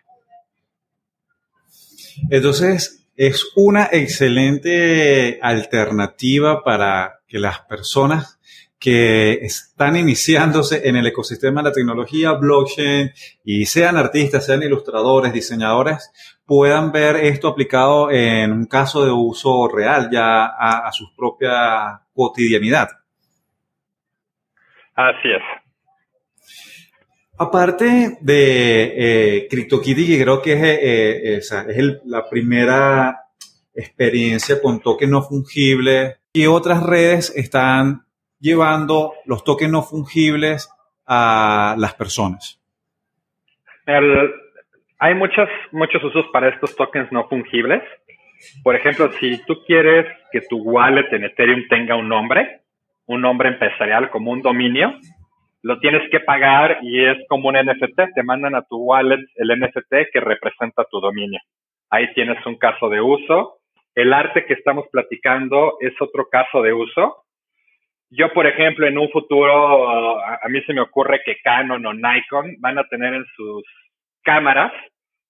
Entonces, 2.30 3.10
es 3.16 3.52
una 3.56 3.88
excelente 3.92 5.38
alternativa 5.42 6.62
para 6.62 7.20
que 7.26 7.38
las 7.38 7.60
personas 7.60 8.40
que 8.82 9.34
están 9.34 9.96
iniciándose 9.96 10.88
en 10.88 10.96
el 10.96 11.06
ecosistema 11.06 11.62
de 11.62 11.68
la 11.68 11.72
tecnología 11.72 12.32
blockchain 12.32 13.12
y 13.44 13.64
sean 13.66 13.96
artistas, 13.96 14.44
sean 14.44 14.64
ilustradores, 14.64 15.32
diseñadores, 15.32 16.10
puedan 16.44 16.90
ver 16.90 17.14
esto 17.14 17.46
aplicado 17.46 18.10
en 18.10 18.50
un 18.50 18.66
caso 18.66 19.04
de 19.04 19.12
uso 19.12 19.68
real 19.68 20.08
ya 20.10 20.46
a, 20.46 20.90
su 20.90 21.14
propia 21.14 22.00
cotidianidad. 22.12 22.88
Así 24.96 25.28
es. 25.28 25.42
Aparte 27.38 28.18
de 28.20 28.94
eh, 28.96 29.48
CryptoKitty, 29.48 30.06
que 30.08 30.22
creo 30.24 30.42
que 30.42 30.52
es, 30.54 31.52
eh, 31.52 31.62
eh, 31.68 32.00
la 32.06 32.28
primera 32.28 33.26
experiencia 33.72 34.60
con 34.60 34.80
token 34.80 35.10
no 35.10 35.22
fungible, 35.22 36.16
y 36.32 36.46
otras 36.46 36.82
redes 36.82 37.32
están 37.36 38.06
llevando 38.42 39.14
los 39.24 39.44
tokens 39.44 39.72
no 39.72 39.82
fungibles 39.82 40.68
a 41.06 41.74
las 41.78 41.94
personas? 41.94 42.58
hay 44.98 45.14
muchos, 45.14 45.48
muchos 45.72 46.04
usos 46.04 46.26
para 46.32 46.48
estos 46.48 46.76
tokens 46.76 47.10
no 47.10 47.26
fungibles. 47.28 47.82
Por 48.62 48.76
ejemplo, 48.76 49.10
si 49.18 49.44
tú 49.44 49.62
quieres 49.66 50.06
que 50.30 50.40
tu 50.42 50.58
wallet 50.58 51.12
en 51.12 51.24
Ethereum 51.24 51.66
tenga 51.68 51.96
un 51.96 52.08
nombre, 52.08 52.60
un 53.06 53.20
nombre 53.20 53.48
empresarial 53.48 54.10
como 54.10 54.30
un 54.30 54.42
dominio, 54.42 54.94
lo 55.62 55.78
tienes 55.78 56.08
que 56.10 56.20
pagar 56.20 56.78
y 56.82 57.04
es 57.04 57.16
como 57.28 57.48
un 57.48 57.56
NFT. 57.56 58.14
Te 58.14 58.22
mandan 58.22 58.54
a 58.54 58.62
tu 58.62 58.76
wallet 58.76 59.24
el 59.36 59.60
NFT 59.60 60.10
que 60.12 60.20
representa 60.20 60.84
tu 60.90 61.00
dominio. 61.00 61.40
Ahí 61.90 62.12
tienes 62.14 62.44
un 62.46 62.56
caso 62.56 62.88
de 62.88 63.00
uso. 63.00 63.58
El 63.94 64.12
arte 64.12 64.44
que 64.46 64.54
estamos 64.54 64.86
platicando 64.90 65.76
es 65.80 65.92
otro 66.00 66.28
caso 66.30 66.62
de 66.62 66.72
uso. 66.72 67.21
Yo, 68.14 68.30
por 68.34 68.46
ejemplo, 68.46 68.86
en 68.86 68.98
un 68.98 69.08
futuro, 69.10 70.22
a, 70.22 70.46
mí 70.50 70.60
se 70.66 70.74
me 70.74 70.82
ocurre 70.82 71.22
que 71.24 71.40
Canon 71.42 71.86
o 71.86 71.94
Nikon 71.94 72.56
van 72.58 72.78
a 72.78 72.84
tener 72.84 73.14
en 73.14 73.24
sus 73.34 73.64
cámaras, 74.22 74.70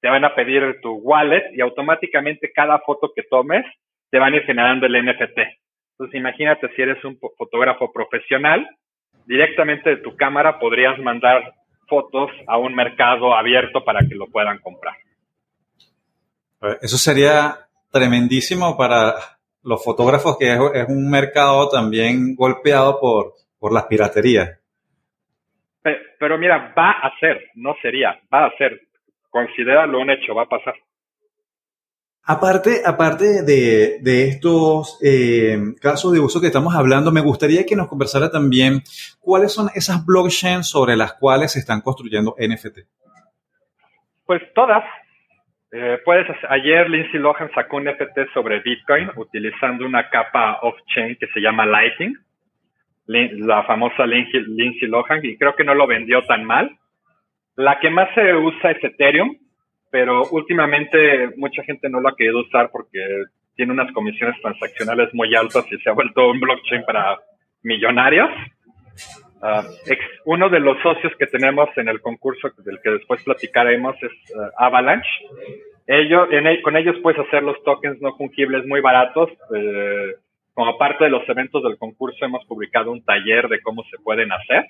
te 0.01 0.09
van 0.09 0.25
a 0.25 0.35
pedir 0.35 0.81
tu 0.83 0.95
wallet 0.95 1.45
y 1.55 1.61
automáticamente 1.61 2.51
cada 2.53 2.81
foto 2.81 3.12
que 3.15 3.23
tomes 3.23 3.65
te 4.11 4.19
van 4.19 4.33
a 4.33 4.37
ir 4.39 4.43
generando 4.43 4.87
el 4.87 5.01
NFT. 5.01 5.39
Entonces, 5.93 6.19
imagínate 6.19 6.75
si 6.75 6.83
eres 6.83 7.05
un 7.05 7.17
fotógrafo 7.39 7.93
profesional, 7.93 8.69
directamente 9.27 9.91
de 9.91 9.97
tu 9.99 10.17
cámara 10.17 10.59
podrías 10.59 10.99
mandar 10.99 11.55
fotos 11.87 12.33
a 12.49 12.59
un 12.59 12.75
mercado 12.75 13.37
abierto 13.37 13.85
para 13.85 14.01
que 14.01 14.17
lo 14.17 14.27
puedan 14.27 14.59
comprar. 14.59 14.97
Eso 16.81 16.99
sería 16.99 17.59
tremendísimo 17.93 18.77
para 18.77 19.15
los 19.62 19.85
fotógrafos, 19.85 20.37
que 20.38 20.52
es, 20.52 20.88
un 20.88 21.11
mercado 21.11 21.69
también 21.69 22.35
golpeado 22.35 22.99
por, 23.00 23.35
por 23.59 23.73
las 23.73 23.85
piraterías. 23.85 24.59
Pero, 25.83 26.38
mira, 26.38 26.73
va 26.78 26.90
a 26.90 27.12
ser, 27.19 27.50
no 27.54 27.75
sería, 27.83 28.21
va 28.33 28.47
a 28.47 28.57
ser. 28.57 28.81
Considéralo 29.28 29.99
un 29.99 30.11
hecho, 30.11 30.35
va 30.35 30.45
a 30.45 30.49
pasar. 30.49 30.75
Aparte, 32.25 32.83
aparte 32.87 33.42
de, 33.42 33.99
de 34.00 34.28
estos 34.28 35.00
eh, 35.02 35.59
casos 35.81 36.12
de 36.12 36.21
uso 36.21 36.40
que 36.40 36.47
estamos 36.47 36.76
hablando, 36.76 37.11
me 37.11 37.21
gustaría 37.21 37.66
que 37.66 37.75
nos 37.75 37.88
conversara 37.88 38.31
también 38.31 38.83
cuáles 39.19 39.52
son 39.52 39.71
esas 39.75 40.07
blockchains 40.07 40.69
sobre 40.69 40.95
las 40.95 41.14
cuales 41.14 41.52
se 41.52 41.59
están 41.59 41.81
construyendo 41.81 42.37
NFT. 42.38 42.78
Pues 44.25 44.40
todas, 44.54 44.85
eh, 45.73 45.99
puedes, 46.05 46.26
ayer 46.50 46.88
Lindsay 46.91 47.19
Lohan 47.19 47.50
sacó 47.55 47.79
un 47.79 47.85
NFT 47.85 48.33
sobre 48.35 48.61
Bitcoin 48.61 49.11
utilizando 49.17 49.87
una 49.87 50.11
capa 50.11 50.59
off-chain 50.61 51.17
que 51.17 51.26
se 51.29 51.41
llama 51.41 51.64
Lightning, 51.64 52.14
la 53.07 53.64
famosa 53.64 54.07
Lindsay 54.07 54.88
Lohan, 54.88 55.25
y 55.25 55.38
creo 55.38 55.57
que 55.57 55.64
no 55.64 55.75
lo 55.75 55.87
vendió 55.87 56.23
tan 56.25 56.45
mal. 56.45 56.71
La 57.57 57.81
que 57.81 57.88
más 57.88 58.14
se 58.14 58.35
usa 58.35 58.73
es 58.73 58.85
Ethereum, 58.85 59.37
pero 59.91 60.25
últimamente 60.31 61.31
mucha 61.37 61.62
gente 61.64 61.88
no 61.88 62.00
lo 62.00 62.11
ha 62.11 62.17
querido 62.17 62.41
usar 62.41 62.71
porque 62.71 63.00
tiene 63.57 63.73
unas 63.73 63.91
comisiones 63.93 64.41
transaccionales 64.43 65.12
muy 65.14 65.35
altas 65.35 65.64
y 65.71 65.79
se 65.79 65.88
ha 65.88 65.95
vuelto 65.95 66.31
un 66.31 66.41
blockchain 66.41 66.85
para 66.85 67.19
millonarios. 67.62 68.31
Ah, 69.44 69.64
uno 70.25 70.49
de 70.49 70.61
los 70.61 70.80
socios 70.82 71.12
que 71.18 71.26
tenemos 71.26 71.68
en 71.76 71.88
el 71.88 72.00
concurso 72.00 72.49
del 72.58 72.80
que 72.80 72.90
después 72.90 73.25
platicaremos 73.25 73.96
es 74.00 74.12
ah, 74.38 74.66
Avalanche. 74.66 75.11
Ellos, 75.88 76.28
en, 76.30 76.62
con 76.62 76.76
ellos 76.76 76.96
puedes 77.02 77.18
hacer 77.18 77.42
los 77.42 77.61
tokens 77.64 78.00
no 78.00 78.16
fungibles 78.16 78.64
muy 78.66 78.80
baratos. 78.80 79.30
Eh, 79.54 80.14
como 80.54 80.78
parte 80.78 81.04
de 81.04 81.11
los 81.11 81.28
eventos 81.28 81.62
del 81.64 81.76
concurso 81.76 82.25
hemos 82.25 82.44
publicado 82.46 82.92
un 82.92 83.04
taller 83.04 83.49
de 83.49 83.61
cómo 83.62 83.82
se 83.90 83.99
pueden 84.04 84.30
hacer. 84.30 84.66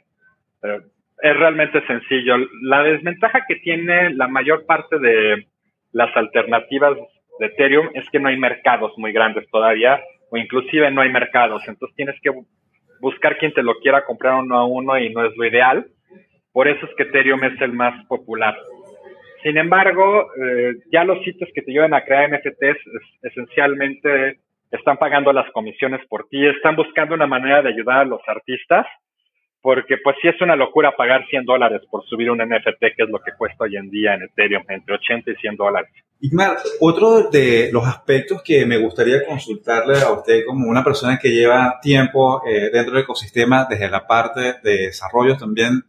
es 0.63 1.37
realmente 1.37 1.87
sencillo. 1.87 2.37
La 2.63 2.83
desventaja 2.83 3.45
que 3.47 3.57
tiene 3.57 4.15
la 4.15 4.27
mayor 4.27 4.65
parte 4.65 4.99
de 4.99 5.49
las 5.93 6.17
alternativas 6.17 6.97
de 7.39 7.47
Ethereum 7.47 7.91
es 7.93 8.09
que 8.09 8.21
no 8.21 8.29
hay 8.29 8.39
mercados 8.39 8.93
muy 8.97 9.13
grandes 9.13 9.47
todavía 9.51 10.01
o 10.31 10.39
inclusive 10.39 10.91
no 10.91 11.03
hay 11.03 11.11
mercados. 11.11 11.63
Entonces 11.67 11.95
tienes 11.95 12.19
que 12.23 12.31
buscar 13.03 13.37
quien 13.37 13.53
te 13.53 13.65
lo 13.65 13.75
quiera 13.81 14.05
comprar 14.05 14.41
uno 14.41 14.57
a 14.57 14.65
uno 14.65 14.97
y 14.97 15.13
no 15.13 15.27
es 15.27 15.37
lo 15.37 15.45
ideal. 15.45 15.85
Por 16.53 16.69
eso 16.69 16.87
es 16.87 16.95
que 16.97 17.03
Ethereum 17.03 17.43
es 17.43 17.61
el 17.61 17.73
más 17.73 18.07
popular. 18.07 18.57
Sin 19.43 19.59
embargo, 19.59 20.29
eh, 20.41 20.75
ya 20.93 21.03
los 21.03 21.23
sitios 21.25 21.51
que 21.53 21.63
te 21.63 21.73
ayudan 21.73 21.95
a 21.95 22.05
crear 22.05 22.31
NFTs 22.31 22.79
esencialmente 23.23 24.39
están 24.71 24.99
pagando 24.99 25.33
las 25.33 25.51
comisiones 25.51 26.01
por 26.07 26.29
ti, 26.29 26.47
están 26.47 26.77
buscando 26.77 27.17
una 27.17 27.27
manera 27.27 27.61
de 27.61 27.71
ayudar 27.71 27.99
a 27.99 28.05
los 28.05 28.21
artistas 28.29 28.87
porque 29.63 29.97
pues 30.03 30.17
sí 30.21 30.27
es 30.27 30.41
una 30.41 30.57
locura 30.57 30.97
pagar 30.97 31.25
100 31.31 31.45
dólares 31.45 31.83
por 31.89 32.05
subir 32.07 32.31
un 32.31 32.39
NFT, 32.39 32.81
que 32.81 33.05
es 33.05 33.09
lo 33.09 33.21
que 33.21 33.31
cuesta 33.39 33.65
hoy 33.65 33.77
en 33.77 33.89
día 33.91 34.15
en 34.15 34.25
Ethereum, 34.25 34.65
entre 34.69 34.97
80 34.97 35.31
y 35.31 35.35
100 35.37 35.57
dólares. 35.57 35.91
Igmar, 36.21 36.59
otro 36.81 37.31
de 37.31 37.71
los 37.73 37.87
aspectos 37.87 38.43
que 38.43 38.67
me 38.67 38.79
gustaría 38.79 39.25
consultarle 39.25 40.01
a 40.01 40.13
usted 40.13 40.45
como 40.45 40.69
una 40.69 40.83
persona 40.83 41.17
que 41.17 41.31
lleva 41.31 41.79
tiempo 41.81 42.43
eh, 42.45 42.71
dentro 42.73 42.95
del 42.95 43.05
ecosistema, 43.05 43.67
desde 43.71 43.89
la 43.89 44.05
parte 44.07 44.57
de 44.65 44.87
desarrollo 44.87 45.37
también 45.37 45.85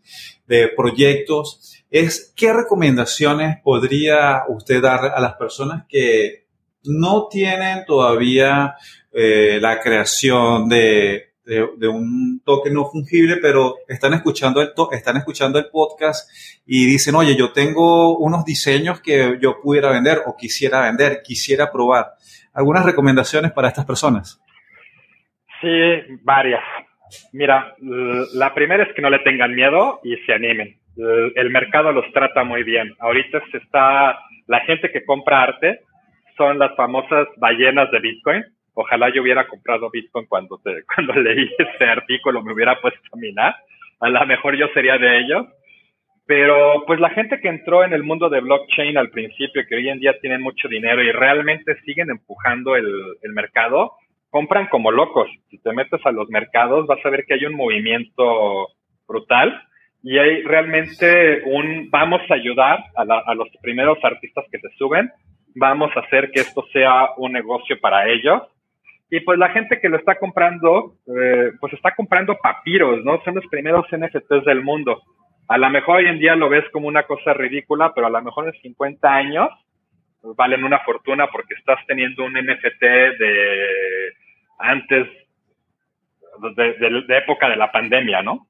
de 0.46 0.68
proyectos, 0.68 1.84
es 1.89 2.32
qué 2.36 2.53
recomendaciones 2.53 3.58
podría 3.63 4.44
usted 4.50 4.82
dar 4.82 5.06
a 5.15 5.20
las 5.20 5.34
personas 5.34 5.86
que 5.89 6.46
no 6.84 7.27
tienen 7.27 7.86
todavía 7.86 8.75
eh, 9.12 9.58
la 9.62 9.80
creación 9.80 10.70
de 10.70 11.32
de, 11.45 11.88
un 11.88 12.41
token 12.45 12.73
no 12.73 12.85
fungible, 12.85 13.38
pero 13.41 13.75
están 13.88 14.13
escuchando, 14.13 14.62
el 14.62 14.71
están 14.91 15.17
escuchando 15.17 15.59
el 15.59 15.65
podcast 15.71 16.29
y 16.65 16.85
dicen, 16.85 17.15
oye, 17.15 17.35
yo 17.35 17.51
tengo 17.51 18.17
unos 18.17 18.45
diseños 18.45 19.01
que 19.01 19.38
yo 19.41 19.59
pudiera 19.62 19.91
vender 19.91 20.19
o 20.25 20.35
quisiera 20.38 20.81
vender, 20.81 21.21
quisiera 21.23 21.71
probar. 21.71 22.13
¿Algunas 22.53 22.85
recomendaciones 22.85 23.51
para 23.51 23.67
estas 23.67 23.85
personas? 23.85 24.41
Sí, 25.62 26.17
varias. 26.23 26.63
Mira, 27.31 27.75
la 27.79 28.53
primera 28.53 28.83
es 28.83 28.93
que 28.95 29.01
no 29.01 29.09
le 29.09 29.19
tengan 29.19 29.53
miedo 29.53 30.00
y 30.03 30.15
se 30.25 30.33
animen. 30.33 30.77
El 30.95 31.50
mercado 31.50 31.91
los 31.91 32.05
trata 32.13 32.43
muy 32.43 32.63
bien. 32.63 32.93
Ahorita 33.00 33.41
se 33.51 33.57
está, 33.57 34.19
la 34.47 34.59
gente 34.65 34.91
que 34.91 35.05
compra 35.05 35.43
arte 35.43 35.81
son 36.38 36.59
las 36.59 36.75
famosas 36.75 37.27
ballenas 37.38 37.91
de 37.91 38.00
Bitcoin 38.00 38.43
Ojalá 38.74 39.13
yo 39.13 39.22
hubiera 39.22 39.48
comprado 39.48 39.89
Bitcoin 39.92 40.25
cuando, 40.27 40.60
te, 40.63 40.84
cuando 40.96 41.13
leí 41.13 41.50
ese 41.58 41.86
artículo, 41.86 42.42
me 42.44 42.53
hubiera 42.53 42.80
puesto 42.82 43.01
a 43.12 43.18
minar. 43.18 43.56
A 44.00 44.10
lo 44.10 44.25
mejor 44.25 44.56
yo 44.56 44.68
sería 44.74 44.98
de 44.98 45.20
ellos. 45.20 45.48
Pero 46.25 46.86
pues 46.88 47.01
la 47.01 47.10
gente 47.10 47.42
que 47.42 47.50
entró 47.50 47.84
en 47.84 47.92
el 47.92 48.03
mundo 48.03 48.30
de 48.30 48.39
blockchain 48.39 48.98
al 48.98 49.10
principio, 49.10 49.63
que 49.68 49.75
hoy 49.75 49.89
en 49.89 50.00
día 50.00 50.18
tienen 50.22 50.42
mucho 50.42 50.70
dinero 50.70 51.03
y 51.03 51.12
realmente 51.12 51.75
siguen 51.82 52.10
empujando 52.10 52.77
el, 52.77 52.88
el 53.22 53.34
mercado, 53.34 53.92
compran 54.30 54.68
como 54.68 54.89
locos. 54.89 55.27
Si 55.50 55.62
te 55.62 55.74
metes 55.74 56.00
a 56.06 56.12
los 56.12 56.30
mercados, 56.30 56.88
vas 56.88 57.06
a 57.06 57.10
ver 57.10 57.25
que 57.25 57.34
hay 57.34 57.46
un 57.46 57.56
movimiento 57.56 58.70
brutal 59.06 59.62
y 60.01 60.18
hay 60.18 60.44
realmente 60.44 61.44
un 61.46 61.89
vamos 61.89 62.22
a 62.30 62.36
ayudar 62.36 62.80
a, 62.96 63.01
a, 63.03 63.36
los 63.36 63.48
primeros 63.62 63.98
artistas 64.03 64.46
que 64.51 64.60
se 64.60 64.70
suben, 64.77 65.12
vamos 65.56 65.92
a 65.96 66.01
hacer 66.01 66.32
que 66.32 66.42
esto 66.42 66.65
sea 66.74 67.10
un 67.18 67.32
negocio 67.32 67.80
para 67.80 68.10
ellos 68.10 68.42
y 69.13 69.20
pues 69.20 69.38
la 69.38 69.50
gente 69.50 69.79
que 69.79 69.89
lo 69.89 69.98
está 69.98 70.15
comprando, 70.15 70.96
eh, 71.05 71.51
pues 71.60 71.72
está 71.74 71.93
comprando 71.93 72.36
papiros, 72.41 73.05
¿no? 73.05 73.22
Son 73.24 73.36
los 73.36 73.46
primeros 73.46 73.86
NFTs 73.91 74.43
del 74.43 74.63
mundo. 74.63 75.03
A 75.48 75.60
lo 75.60 75.70
mejor 75.70 75.98
hoy 75.98 76.08
en 76.08 76.17
día 76.17 76.36
lo 76.36 76.50
ves 76.50 76.67
como 76.72 76.88
una 76.88 77.03
cosa 77.03 77.32
ridícula, 77.32 77.93
pero 77.93 78.08
a 78.08 78.10
lo 78.10 78.24
mejor 78.24 78.48
en 78.48 78.60
50 78.60 79.08
años 79.08 79.50
valen 80.36 80.63
una 80.63 80.79
fortuna 80.79 81.27
porque 81.27 81.53
estás 81.53 81.77
teniendo 81.86 82.25
un 82.25 82.34
NFT 82.34 82.82
de 82.82 84.13
antes, 84.58 85.08
de, 86.55 87.03
de, 87.08 87.17
época 87.20 87.48
de 87.50 87.55
la 87.55 87.72
pandemia, 87.72 88.24
¿no? 88.24 88.48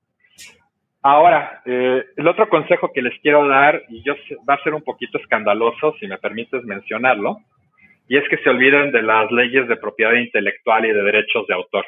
Ahora, 1.02 1.62
eh, 1.66 2.06
el 2.16 2.26
otro 2.26 2.48
consejo 2.48 2.94
que 2.94 3.02
les 3.02 3.20
quiero 3.20 3.46
dar, 3.50 3.84
y 3.90 4.02
yo 4.06 4.14
va 4.50 4.54
a 4.54 4.64
ser 4.64 4.74
un 4.74 4.84
poquito 4.84 5.18
escandaloso, 5.18 5.94
si 6.00 6.08
me 6.08 6.20
permites 6.20 6.64
mencionarlo, 6.64 7.40
y 8.08 8.18
es 8.18 8.28
que 8.30 8.38
se 8.38 8.50
olviden 8.50 8.92
de 8.92 9.02
las 9.02 9.32
leyes 9.32 9.68
de 9.68 9.78
propiedad 9.78 10.14
intelectual 10.14 10.86
y 10.86 10.94
de 10.94 11.04
derechos 11.04 11.48
de 11.48 11.54
autor. 11.54 11.86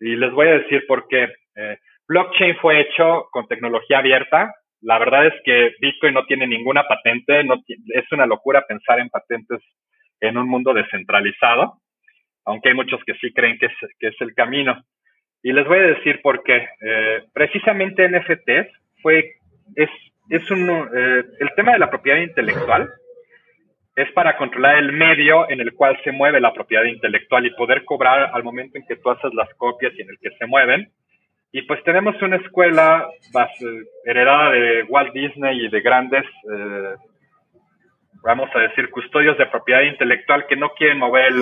Y 0.00 0.16
les 0.16 0.32
voy 0.32 0.48
a 0.48 0.58
decir 0.58 0.84
por 0.86 1.06
qué. 1.08 1.28
Eh, 1.56 1.78
blockchain 2.08 2.56
fue 2.56 2.80
hecho 2.80 3.28
con 3.30 3.46
tecnología 3.46 3.98
abierta. 3.98 4.54
La 4.80 4.98
verdad 4.98 5.26
es 5.26 5.34
que 5.44 5.74
Bitcoin 5.80 6.14
no 6.14 6.24
tiene 6.24 6.46
ninguna 6.46 6.84
patente, 6.84 7.44
no 7.44 7.56
es 7.66 8.12
una 8.12 8.26
locura 8.26 8.64
pensar 8.66 8.98
en 8.98 9.10
patentes 9.10 9.60
en 10.20 10.36
un 10.36 10.48
mundo 10.48 10.74
descentralizado, 10.74 11.80
aunque 12.44 12.70
hay 12.70 12.74
muchos 12.74 13.02
que 13.04 13.14
sí 13.14 13.32
creen 13.32 13.58
que 13.58 13.66
es, 13.66 13.72
que 13.98 14.08
es 14.08 14.20
el 14.20 14.34
camino. 14.34 14.82
Y 15.42 15.52
les 15.52 15.66
voy 15.66 15.78
a 15.78 15.94
decir 15.94 16.20
por 16.22 16.42
qué. 16.42 16.68
Eh, 16.80 17.22
precisamente 17.32 18.08
NFTs 18.08 18.68
fue, 19.02 19.36
es, 19.76 19.90
es 20.28 20.50
un, 20.50 20.68
eh, 20.68 21.24
el 21.40 21.50
tema 21.56 21.72
de 21.72 21.78
la 21.78 21.90
propiedad 21.90 22.20
intelectual 22.20 22.90
es 24.02 24.12
para 24.12 24.36
controlar 24.36 24.78
el 24.78 24.92
medio 24.92 25.48
en 25.50 25.60
el 25.60 25.74
cual 25.74 25.98
se 26.04 26.12
mueve 26.12 26.40
la 26.40 26.54
propiedad 26.54 26.84
intelectual 26.84 27.44
y 27.46 27.54
poder 27.54 27.84
cobrar 27.84 28.30
al 28.32 28.42
momento 28.42 28.78
en 28.78 28.86
que 28.86 28.96
tú 28.96 29.10
haces 29.10 29.32
las 29.34 29.52
copias 29.54 29.92
y 29.96 30.02
en 30.02 30.10
el 30.10 30.18
que 30.18 30.30
se 30.38 30.46
mueven. 30.46 30.90
Y 31.52 31.62
pues 31.62 31.82
tenemos 31.84 32.20
una 32.22 32.36
escuela 32.36 33.08
heredada 34.04 34.52
de 34.52 34.84
Walt 34.84 35.12
Disney 35.12 35.66
y 35.66 35.68
de 35.68 35.80
grandes, 35.80 36.24
eh, 36.24 36.94
vamos 38.22 38.48
a 38.54 38.60
decir, 38.60 38.88
custodios 38.90 39.36
de 39.36 39.46
propiedad 39.46 39.82
intelectual 39.82 40.46
que 40.46 40.56
no 40.56 40.70
quieren 40.70 40.98
mover 40.98 41.32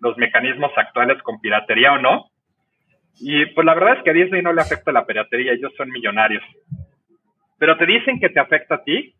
los 0.00 0.16
mecanismos 0.16 0.72
actuales 0.76 1.20
con 1.22 1.40
piratería 1.40 1.92
o 1.92 1.98
no. 1.98 2.30
Y 3.20 3.46
pues 3.46 3.64
la 3.64 3.74
verdad 3.74 3.98
es 3.98 4.02
que 4.04 4.10
a 4.10 4.14
Disney 4.14 4.42
no 4.42 4.52
le 4.52 4.62
afecta 4.62 4.92
la 4.92 5.04
piratería, 5.04 5.52
ellos 5.52 5.72
son 5.76 5.90
millonarios. 5.90 6.42
Pero 7.58 7.76
te 7.76 7.86
dicen 7.86 8.18
que 8.20 8.28
te 8.28 8.40
afecta 8.40 8.76
a 8.76 8.84
ti 8.84 9.14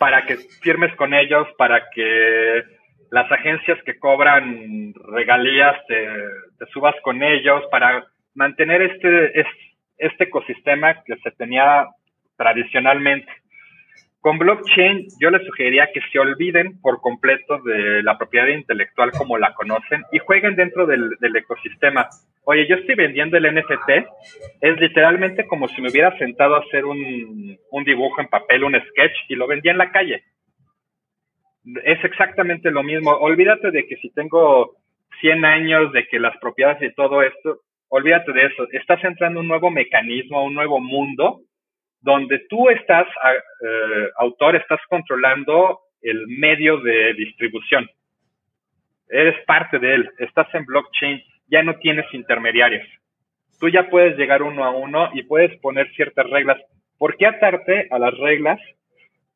para 0.00 0.24
que 0.24 0.38
firmes 0.62 0.96
con 0.96 1.12
ellos, 1.12 1.46
para 1.58 1.90
que 1.90 2.62
las 3.10 3.30
agencias 3.30 3.78
que 3.84 3.98
cobran 3.98 4.94
regalías 4.94 5.76
te, 5.86 6.66
subas 6.72 6.94
con 7.02 7.22
ellos, 7.22 7.62
para 7.70 8.06
mantener 8.34 8.80
este, 8.80 9.44
este 9.98 10.24
ecosistema 10.24 11.04
que 11.04 11.16
se 11.16 11.30
tenía 11.32 11.86
tradicionalmente. 12.38 13.30
Con 14.20 14.36
blockchain 14.38 15.06
yo 15.18 15.30
les 15.30 15.46
sugeriría 15.46 15.88
que 15.94 16.00
se 16.12 16.18
olviden 16.18 16.78
por 16.82 17.00
completo 17.00 17.58
de 17.62 18.02
la 18.02 18.18
propiedad 18.18 18.48
intelectual 18.48 19.12
como 19.12 19.38
la 19.38 19.54
conocen 19.54 20.02
y 20.12 20.18
jueguen 20.18 20.56
dentro 20.56 20.86
del, 20.86 21.16
ecosistema. 21.34 22.06
Oye, 22.44 22.66
yo 22.68 22.76
estoy 22.76 22.96
vendiendo 22.96 23.38
el 23.38 23.54
NFT, 23.54 23.90
es 24.60 24.78
literalmente 24.78 25.46
como 25.46 25.68
si 25.68 25.80
me 25.80 25.88
hubiera 25.88 26.16
sentado 26.18 26.56
a 26.56 26.60
hacer 26.60 26.84
un, 26.84 27.58
un 27.70 27.84
dibujo 27.84 28.20
en 28.20 28.28
papel, 28.28 28.64
un 28.64 28.74
sketch 28.74 29.16
y 29.28 29.36
lo 29.36 29.46
vendía 29.46 29.72
en 29.72 29.78
la 29.78 29.90
calle. 29.90 30.22
Es 31.84 32.04
exactamente 32.04 32.70
lo 32.70 32.82
mismo. 32.82 33.12
Olvídate 33.12 33.70
de 33.70 33.86
que 33.86 33.96
si 33.96 34.10
tengo 34.10 34.76
100 35.22 35.44
años, 35.46 35.92
de 35.92 36.06
que 36.06 36.20
las 36.20 36.36
propiedades 36.38 36.82
y 36.82 36.94
todo 36.94 37.22
esto, 37.22 37.60
olvídate 37.88 38.32
de 38.32 38.46
eso. 38.46 38.66
Estás 38.72 39.02
entrando 39.02 39.40
en 39.40 39.44
un 39.44 39.48
nuevo 39.48 39.70
mecanismo, 39.70 40.44
un 40.44 40.54
nuevo 40.54 40.78
mundo 40.78 41.40
donde 42.00 42.40
tú 42.48 42.68
estás, 42.70 43.06
eh, 43.06 44.08
autor, 44.16 44.56
estás 44.56 44.80
controlando 44.88 45.80
el 46.02 46.26
medio 46.28 46.78
de 46.78 47.14
distribución. 47.14 47.88
Eres 49.08 49.44
parte 49.44 49.78
de 49.78 49.94
él, 49.94 50.10
estás 50.18 50.46
en 50.54 50.64
blockchain, 50.64 51.22
ya 51.48 51.62
no 51.62 51.76
tienes 51.76 52.06
intermediarios. 52.14 52.86
Tú 53.58 53.68
ya 53.68 53.90
puedes 53.90 54.16
llegar 54.16 54.42
uno 54.42 54.64
a 54.64 54.70
uno 54.70 55.10
y 55.12 55.24
puedes 55.24 55.58
poner 55.60 55.90
ciertas 55.94 56.28
reglas. 56.30 56.58
¿Por 56.96 57.16
qué 57.16 57.26
atarte 57.26 57.88
a 57.90 57.98
las 57.98 58.16
reglas 58.16 58.58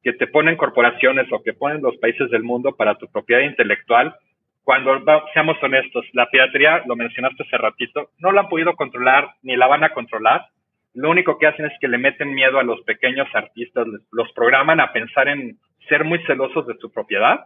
que 0.03 0.13
te 0.13 0.27
ponen 0.27 0.57
corporaciones 0.57 1.31
o 1.33 1.43
que 1.43 1.53
ponen 1.53 1.83
los 1.83 1.97
países 1.99 2.31
del 2.31 2.43
mundo 2.43 2.75
para 2.77 2.95
tu 2.95 3.09
propiedad 3.09 3.43
intelectual? 3.43 4.15
Cuando 4.63 5.03
seamos 5.35 5.63
honestos, 5.63 6.07
la 6.15 6.31
piratería, 6.31 6.83
lo 6.87 6.97
mencionaste 6.97 7.43
hace 7.43 7.59
ratito, 7.59 8.11
no 8.19 8.33
la 8.33 8.43
han 8.43 8.49
podido 8.49 8.75
controlar 8.77 9.29
ni 9.43 9.57
la 9.57 9.67
van 9.67 9.85
a 9.85 9.93
controlar 9.93 10.47
lo 10.95 11.11
único 11.11 11.39
que 11.39 11.47
hacen 11.47 11.67
es 11.67 11.73
que 11.81 11.89
le 11.89 11.99
meten 11.99 12.35
miedo 12.35 12.59
a 12.59 12.65
los 12.65 12.81
pequeños 12.83 13.29
artistas, 13.35 13.87
los 14.13 14.33
programan 14.33 14.81
a 14.81 14.93
pensar 14.93 15.29
en 15.29 15.59
ser 15.89 16.05
muy 16.05 16.21
celosos 16.25 16.67
de 16.67 16.77
su 16.79 16.91
propiedad. 16.93 17.41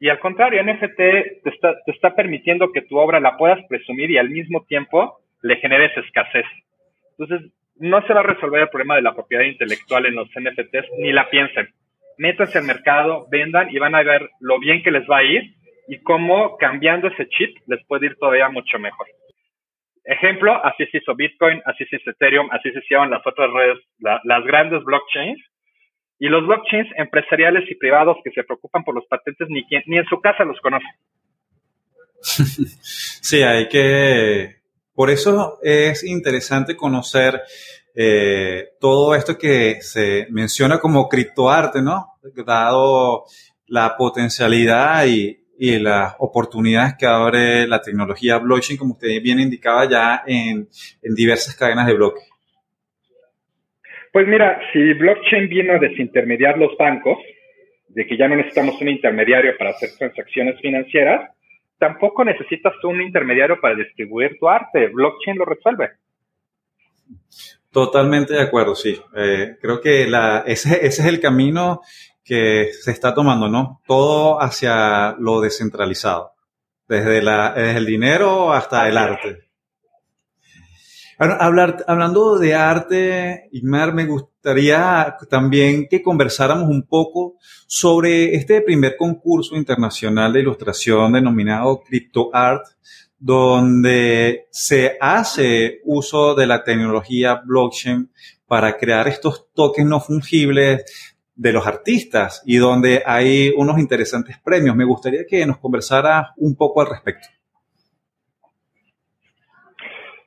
Y 0.00 0.08
al 0.08 0.20
contrario, 0.20 0.62
NFT 0.62 0.96
te 0.96 1.50
está, 1.50 1.76
te 1.84 1.92
está 1.92 2.14
permitiendo 2.14 2.72
que 2.72 2.82
tu 2.82 2.98
obra 2.98 3.20
la 3.20 3.36
puedas 3.36 3.64
presumir 3.68 4.10
y 4.10 4.18
al 4.18 4.30
mismo 4.30 4.64
tiempo 4.64 5.18
le 5.42 5.56
generes 5.56 5.96
escasez. 5.96 6.46
Entonces, 7.18 7.52
no 7.76 8.04
se 8.06 8.12
va 8.12 8.20
a 8.20 8.24
resolver 8.24 8.62
el 8.62 8.68
problema 8.68 8.96
de 8.96 9.02
la 9.02 9.14
propiedad 9.14 9.44
intelectual 9.44 10.06
en 10.06 10.14
los 10.14 10.28
NFTs, 10.28 10.88
ni 10.98 11.12
la 11.12 11.28
piensen. 11.30 11.68
Métanse 12.16 12.58
al 12.58 12.64
mercado, 12.64 13.26
vendan 13.30 13.68
y 13.70 13.78
van 13.78 13.94
a 13.94 14.02
ver 14.02 14.30
lo 14.40 14.58
bien 14.58 14.82
que 14.82 14.90
les 14.90 15.08
va 15.08 15.18
a 15.18 15.24
ir 15.24 15.54
y 15.88 16.02
cómo 16.02 16.56
cambiando 16.56 17.08
ese 17.08 17.28
chip 17.28 17.56
les 17.66 17.84
puede 17.86 18.06
ir 18.06 18.16
todavía 18.16 18.48
mucho 18.48 18.78
mejor. 18.78 19.06
Ejemplo, 20.08 20.64
así 20.64 20.86
se 20.86 20.98
hizo 20.98 21.14
Bitcoin, 21.14 21.60
así 21.66 21.84
se 21.84 21.96
hizo 21.96 22.10
Ethereum, 22.10 22.48
así 22.50 22.70
se 22.72 22.78
hicieron 22.78 23.10
las 23.10 23.20
otras 23.26 23.50
redes, 23.52 23.78
las 23.98 24.44
grandes 24.44 24.82
blockchains. 24.82 25.38
Y 26.18 26.28
los 26.28 26.46
blockchains 26.46 26.88
empresariales 26.96 27.70
y 27.70 27.74
privados 27.74 28.16
que 28.24 28.30
se 28.30 28.42
preocupan 28.42 28.84
por 28.84 28.94
los 28.94 29.04
patentes 29.06 29.48
ni, 29.50 29.66
ni 29.86 29.98
en 29.98 30.06
su 30.06 30.18
casa 30.20 30.44
los 30.44 30.58
conocen. 30.60 30.88
sí, 32.22 33.42
hay 33.42 33.68
que... 33.68 34.56
Por 34.94 35.10
eso 35.10 35.58
es 35.62 36.02
interesante 36.02 36.74
conocer 36.74 37.42
eh, 37.94 38.70
todo 38.80 39.14
esto 39.14 39.36
que 39.36 39.82
se 39.82 40.26
menciona 40.30 40.80
como 40.80 41.06
criptoarte, 41.06 41.82
¿no? 41.82 42.14
Dado 42.46 43.24
la 43.66 43.94
potencialidad 43.96 45.06
y, 45.06 45.37
y 45.58 45.78
las 45.78 46.14
oportunidades 46.18 46.94
que 46.98 47.06
abre 47.06 47.66
la 47.66 47.80
tecnología 47.80 48.38
blockchain, 48.38 48.78
como 48.78 48.92
usted 48.92 49.20
bien 49.22 49.40
indicaba, 49.40 49.88
ya 49.88 50.22
en, 50.26 50.68
en 51.02 51.14
diversas 51.14 51.56
cadenas 51.56 51.86
de 51.86 51.94
bloques. 51.94 52.24
Pues 54.12 54.26
mira, 54.26 54.60
si 54.72 54.94
blockchain 54.94 55.48
vino 55.48 55.74
a 55.74 55.78
desintermediar 55.78 56.56
los 56.58 56.76
bancos, 56.78 57.18
de 57.88 58.06
que 58.06 58.16
ya 58.16 58.28
no 58.28 58.36
necesitamos 58.36 58.80
un 58.80 58.88
intermediario 58.88 59.56
para 59.58 59.70
hacer 59.70 59.90
transacciones 59.98 60.60
financieras, 60.60 61.30
tampoco 61.78 62.24
necesitas 62.24 62.72
un 62.84 63.00
intermediario 63.00 63.60
para 63.60 63.74
distribuir 63.74 64.36
tu 64.38 64.48
arte. 64.48 64.88
Blockchain 64.88 65.38
lo 65.38 65.44
resuelve. 65.44 65.90
Totalmente 67.72 68.34
de 68.34 68.42
acuerdo, 68.42 68.74
sí. 68.74 69.00
Eh, 69.16 69.56
creo 69.60 69.80
que 69.80 70.06
la, 70.06 70.44
ese, 70.46 70.86
ese 70.86 71.02
es 71.02 71.06
el 71.06 71.20
camino 71.20 71.80
que 72.28 72.72
se 72.78 72.90
está 72.90 73.14
tomando, 73.14 73.48
¿no? 73.48 73.80
Todo 73.86 74.40
hacia 74.40 75.12
lo 75.18 75.40
descentralizado, 75.40 76.32
desde, 76.86 77.22
la, 77.22 77.54
desde 77.54 77.78
el 77.78 77.86
dinero 77.86 78.52
hasta 78.52 78.86
el 78.86 78.98
arte. 78.98 79.48
Hablar, 81.18 81.84
hablando 81.88 82.38
de 82.38 82.54
arte, 82.54 83.48
Igmar, 83.50 83.94
me 83.94 84.04
gustaría 84.04 85.16
también 85.28 85.88
que 85.88 86.02
conversáramos 86.02 86.68
un 86.68 86.86
poco 86.86 87.36
sobre 87.66 88.36
este 88.36 88.60
primer 88.60 88.96
concurso 88.96 89.56
internacional 89.56 90.32
de 90.32 90.40
ilustración 90.40 91.14
denominado 91.14 91.80
Crypto 91.80 92.30
Art, 92.32 92.66
donde 93.18 94.46
se 94.52 94.96
hace 95.00 95.80
uso 95.84 96.34
de 96.34 96.46
la 96.46 96.62
tecnología 96.62 97.40
blockchain 97.42 98.12
para 98.46 98.76
crear 98.76 99.08
estos 99.08 99.46
tokens 99.52 99.88
no 99.88 100.00
fungibles 100.00 100.84
de 101.38 101.52
los 101.52 101.66
artistas 101.66 102.42
y 102.44 102.56
donde 102.56 103.02
hay 103.06 103.52
unos 103.56 103.78
interesantes 103.78 104.36
premios. 104.44 104.74
Me 104.74 104.84
gustaría 104.84 105.20
que 105.26 105.46
nos 105.46 105.58
conversara 105.58 106.32
un 106.36 106.56
poco 106.56 106.80
al 106.82 106.88
respecto. 106.88 107.28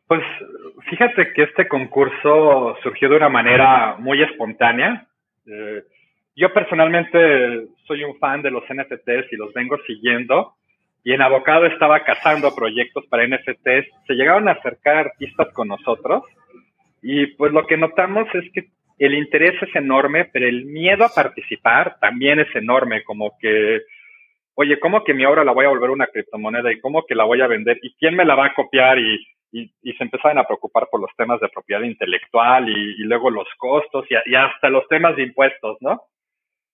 Pues 0.07 0.21
fíjate 0.89 1.33
que 1.33 1.43
este 1.43 1.67
concurso 1.67 2.77
surgió 2.81 3.09
de 3.09 3.17
una 3.17 3.29
manera 3.29 3.97
muy 3.99 4.23
espontánea. 4.23 5.05
Eh, 5.45 5.83
yo 6.35 6.53
personalmente 6.53 7.67
soy 7.85 8.05
un 8.05 8.17
fan 8.17 8.41
de 8.41 8.51
los 8.51 8.63
NFTs 8.63 9.31
y 9.31 9.35
los 9.35 9.53
vengo 9.53 9.77
siguiendo. 9.85 10.55
Y 11.03 11.11
en 11.11 11.21
Abocado 11.21 11.65
estaba 11.65 12.05
cazando 12.05 12.55
proyectos 12.55 13.05
para 13.07 13.27
NFTs. 13.27 13.85
Se 14.07 14.13
llegaron 14.13 14.47
a 14.47 14.53
acercar 14.53 14.97
artistas 14.97 15.51
con 15.53 15.67
nosotros. 15.67 16.23
Y 17.01 17.27
pues 17.35 17.51
lo 17.51 17.65
que 17.67 17.75
notamos 17.75 18.27
es 18.33 18.49
que 18.53 18.69
el 19.05 19.15
interés 19.15 19.61
es 19.61 19.75
enorme, 19.75 20.25
pero 20.25 20.47
el 20.47 20.65
miedo 20.65 21.05
a 21.05 21.13
participar 21.13 21.97
también 21.99 22.39
es 22.39 22.55
enorme. 22.55 23.03
Como 23.03 23.37
que, 23.39 23.81
oye, 24.55 24.79
¿cómo 24.79 25.03
que 25.03 25.13
mi 25.13 25.25
obra 25.25 25.43
la 25.43 25.51
voy 25.51 25.65
a 25.65 25.69
volver 25.69 25.89
una 25.89 26.07
criptomoneda? 26.07 26.71
¿Y 26.71 26.79
cómo 26.79 27.05
que 27.05 27.15
la 27.15 27.23
voy 27.23 27.41
a 27.41 27.47
vender? 27.47 27.79
¿Y 27.81 27.95
quién 27.95 28.15
me 28.15 28.25
la 28.25 28.35
va 28.35 28.47
a 28.47 28.53
copiar? 28.53 28.99
Y 28.99 29.25
y, 29.51 29.71
y, 29.81 29.93
se 29.93 30.03
empezaban 30.03 30.37
a 30.37 30.45
preocupar 30.45 30.87
por 30.89 31.01
los 31.01 31.11
temas 31.17 31.39
de 31.41 31.49
propiedad 31.49 31.81
intelectual 31.81 32.69
y, 32.69 33.01
y 33.01 33.03
luego 33.03 33.29
los 33.29 33.47
costos 33.57 34.05
y, 34.09 34.31
y, 34.31 34.35
hasta 34.35 34.69
los 34.69 34.87
temas 34.87 35.15
de 35.15 35.23
impuestos, 35.23 35.77
¿no? 35.81 36.01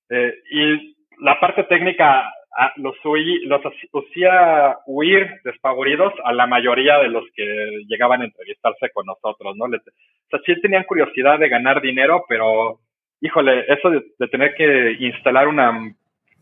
Eh, 0.09 0.33
y 0.51 0.95
la 1.19 1.39
parte 1.39 1.63
técnica 1.63 2.31
ah, 2.57 2.73
los, 2.77 2.95
huí, 3.05 3.45
los 3.45 3.61
hacía 3.61 4.77
huir 4.85 5.29
despavoridos 5.43 6.13
a 6.23 6.33
la 6.33 6.47
mayoría 6.47 6.97
de 6.99 7.09
los 7.09 7.23
que 7.35 7.45
llegaban 7.87 8.21
a 8.21 8.25
entrevistarse 8.25 8.89
con 8.93 9.05
nosotros, 9.05 9.55
¿no? 9.55 9.65
O 9.65 10.29
sea, 10.29 10.39
sí 10.45 10.59
tenían 10.61 10.83
curiosidad 10.83 11.39
de 11.39 11.49
ganar 11.49 11.81
dinero, 11.81 12.25
pero, 12.27 12.79
híjole, 13.21 13.65
eso 13.67 13.89
de, 13.89 14.03
de 14.19 14.27
tener 14.27 14.55
que 14.55 14.97
instalar 14.99 15.47
una, 15.47 15.71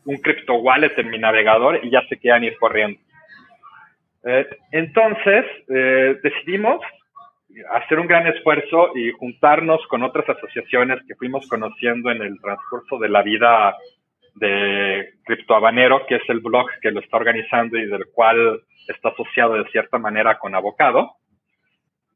un 0.06 0.17
crypto 0.17 0.56
wallet 0.56 0.93
en 0.97 1.10
mi 1.10 1.17
navegador 1.17 1.80
y 1.84 1.89
ya 1.89 2.01
se 2.08 2.17
quedan 2.17 2.43
ir 2.43 2.58
corriendo. 2.58 2.99
Eh, 4.23 4.47
entonces, 4.71 5.45
eh, 5.69 6.19
decidimos 6.23 6.82
hacer 7.71 7.99
un 7.99 8.08
gran 8.08 8.28
esfuerzo 8.28 8.91
y 8.95 9.12
juntarnos 9.12 9.86
con 9.88 10.04
otras 10.04 10.28
asociaciones 10.30 10.99
que 11.08 11.15
fuimos 11.15 11.47
conociendo 11.47 12.12
en 12.12 12.21
el 12.21 12.39
transcurso 12.41 12.97
de 12.97 13.10
la 13.10 13.21
vida 13.21 13.75
de 14.36 15.13
Criptohabanero, 15.24 16.06
que 16.06 16.15
es 16.15 16.30
el 16.30 16.39
blog 16.39 16.67
que 16.82 16.91
lo 16.91 17.00
está 17.00 17.17
organizando 17.17 17.78
y 17.78 17.86
del 17.88 18.06
cual 18.13 18.62
está 18.88 19.10
asociado 19.10 19.54
de 19.54 19.69
cierta 19.71 19.98
manera 19.98 20.38
con 20.38 20.56
Abocado. 20.56 21.13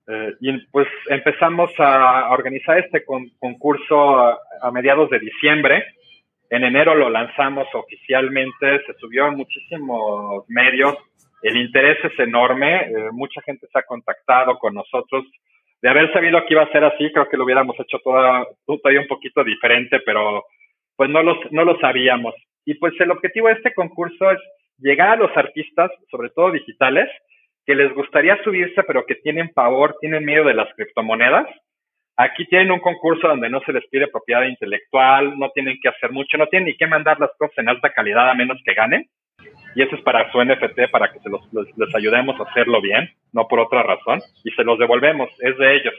Eh, 0.08 0.34
y 0.42 0.58
pues 0.68 0.88
empezamos 1.08 1.72
a 1.78 2.30
organizar 2.32 2.78
este 2.80 3.06
con, 3.06 3.30
concurso 3.40 4.20
a, 4.20 4.40
a, 4.62 4.72
mediados 4.72 5.10
de 5.10 5.20
diciembre. 5.20 5.86
En 6.50 6.64
enero 6.64 6.96
lo 6.96 7.10
lanzamos 7.10 7.68
oficialmente, 7.74 8.84
se 8.86 8.94
subió 8.96 9.28
en 9.28 9.36
muchísimos 9.36 10.46
medios, 10.48 10.98
el 11.42 11.58
interés 11.58 11.98
es 12.04 12.20
enorme, 12.20 12.82
eh, 12.82 13.10
mucha 13.12 13.42
gente 13.42 13.68
se 13.72 13.80
ha 13.80 13.84
contactado 13.84 14.58
con 14.60 14.74
nosotros. 14.74 15.26
De 15.82 15.90
haber 15.90 16.12
sabido 16.12 16.46
que 16.46 16.54
iba 16.54 16.64
a 16.64 16.72
ser 16.72 16.84
así, 16.84 17.12
creo 17.14 17.30
que 17.30 17.38
lo 17.38 17.46
hubiéramos 17.46 17.80
hecho 17.80 18.00
toda, 18.04 18.46
todavía 18.66 19.02
un 19.02 19.08
poquito 19.08 19.44
diferente, 19.44 20.02
pero 20.06 20.44
pues 21.00 21.10
no, 21.10 21.24
los, 21.24 21.38
no 21.52 21.64
lo 21.64 21.80
sabíamos. 21.80 22.36
Y 22.66 22.74
pues 22.74 22.94
el 23.00 23.12
objetivo 23.12 23.48
de 23.48 23.54
este 23.54 23.74
concurso 23.74 24.32
es 24.32 24.40
llegar 24.80 25.12
a 25.12 25.16
los 25.16 25.32
artistas, 25.38 25.90
sobre 26.12 26.30
todo 26.32 26.52
digitales, 26.52 27.08
que 27.66 27.74
les 27.74 27.94
gustaría 27.94 28.44
subirse, 28.44 28.84
pero 28.84 29.06
que 29.06 29.16
tienen 29.16 29.48
pavor, 29.54 29.96
tienen 30.02 30.26
miedo 30.26 30.44
de 30.44 30.56
las 30.56 30.68
criptomonedas. 30.76 31.48
Aquí 32.18 32.46
tienen 32.48 32.72
un 32.72 32.82
concurso 32.82 33.30
donde 33.30 33.50
no 33.50 33.62
se 33.62 33.72
les 33.72 33.88
pide 33.88 34.10
propiedad 34.10 34.44
intelectual, 34.44 35.40
no 35.40 35.52
tienen 35.52 35.78
que 35.82 35.88
hacer 35.88 36.12
mucho, 36.12 36.38
no 36.38 36.48
tienen 36.48 36.68
ni 36.68 36.76
que 36.76 36.86
mandar 36.86 37.18
las 37.18 37.32
cosas 37.38 37.58
en 37.60 37.70
alta 37.70 37.94
calidad 37.94 38.30
a 38.30 38.34
menos 38.34 38.60
que 38.66 38.74
ganen 38.74 39.08
y 39.76 39.82
eso 39.82 39.96
es 39.96 40.02
para 40.02 40.30
su 40.34 40.44
NFT, 40.44 40.92
para 40.92 41.14
que 41.14 41.20
se 41.20 41.30
los, 41.30 41.42
les, 41.54 41.96
ayudemos 41.96 42.38
a 42.42 42.44
hacerlo 42.44 42.82
bien, 42.82 43.10
no 43.32 43.48
por 43.48 43.62
otra 43.62 43.84
razón, 43.84 44.20
y 44.44 44.52
se 44.52 44.66
los 44.66 44.78
devolvemos, 44.78 45.30
es 45.40 45.58
de 45.58 45.76
ellos. 45.78 45.94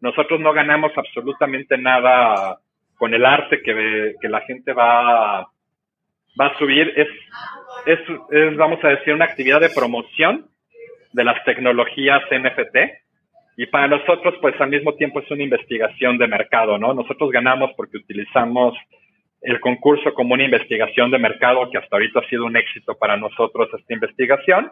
Nosotros 0.00 0.40
no 0.40 0.52
ganamos 0.52 0.92
absolutamente 0.94 1.78
nada 1.78 2.58
con 2.96 3.14
el 3.14 3.24
arte 3.24 3.62
que, 3.62 4.14
que 4.20 4.28
la 4.28 4.40
gente 4.42 4.72
va, 4.72 5.48
va 6.40 6.46
a 6.46 6.58
subir, 6.58 6.92
es, 6.96 7.08
es, 7.86 7.98
es, 8.30 8.56
vamos 8.56 8.82
a 8.84 8.88
decir, 8.88 9.14
una 9.14 9.26
actividad 9.26 9.60
de 9.60 9.70
promoción 9.70 10.46
de 11.12 11.24
las 11.24 11.42
tecnologías 11.44 12.22
NFT, 12.30 12.76
y 13.56 13.66
para 13.66 13.88
nosotros, 13.88 14.34
pues 14.40 14.54
al 14.60 14.68
mismo 14.68 14.94
tiempo 14.94 15.20
es 15.20 15.30
una 15.30 15.42
investigación 15.42 16.18
de 16.18 16.28
mercado, 16.28 16.76
¿no? 16.76 16.92
Nosotros 16.92 17.30
ganamos 17.30 17.70
porque 17.74 17.96
utilizamos 17.96 18.74
el 19.40 19.60
concurso 19.60 20.12
como 20.12 20.34
una 20.34 20.44
investigación 20.44 21.10
de 21.10 21.18
mercado 21.18 21.70
que 21.70 21.78
hasta 21.78 21.96
ahorita 21.96 22.20
ha 22.20 22.28
sido 22.28 22.44
un 22.44 22.56
éxito 22.56 22.96
para 22.98 23.16
nosotros 23.16 23.70
esta 23.72 23.94
investigación. 23.94 24.70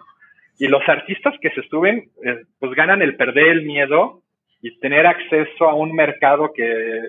Y 0.59 0.69
los 0.69 0.87
artistas 0.87 1.35
que 1.41 1.51
se 1.51 1.63
suben, 1.69 2.11
eh, 2.25 2.43
pues 2.59 2.73
ganan 2.73 3.01
el 3.01 3.17
perder 3.17 3.49
el 3.49 3.63
miedo 3.63 4.21
y 4.61 4.79
tener 4.81 5.07
acceso 5.07 5.69
a 5.69 5.75
un 5.75 5.95
mercado 5.95 6.53
que 6.55 7.01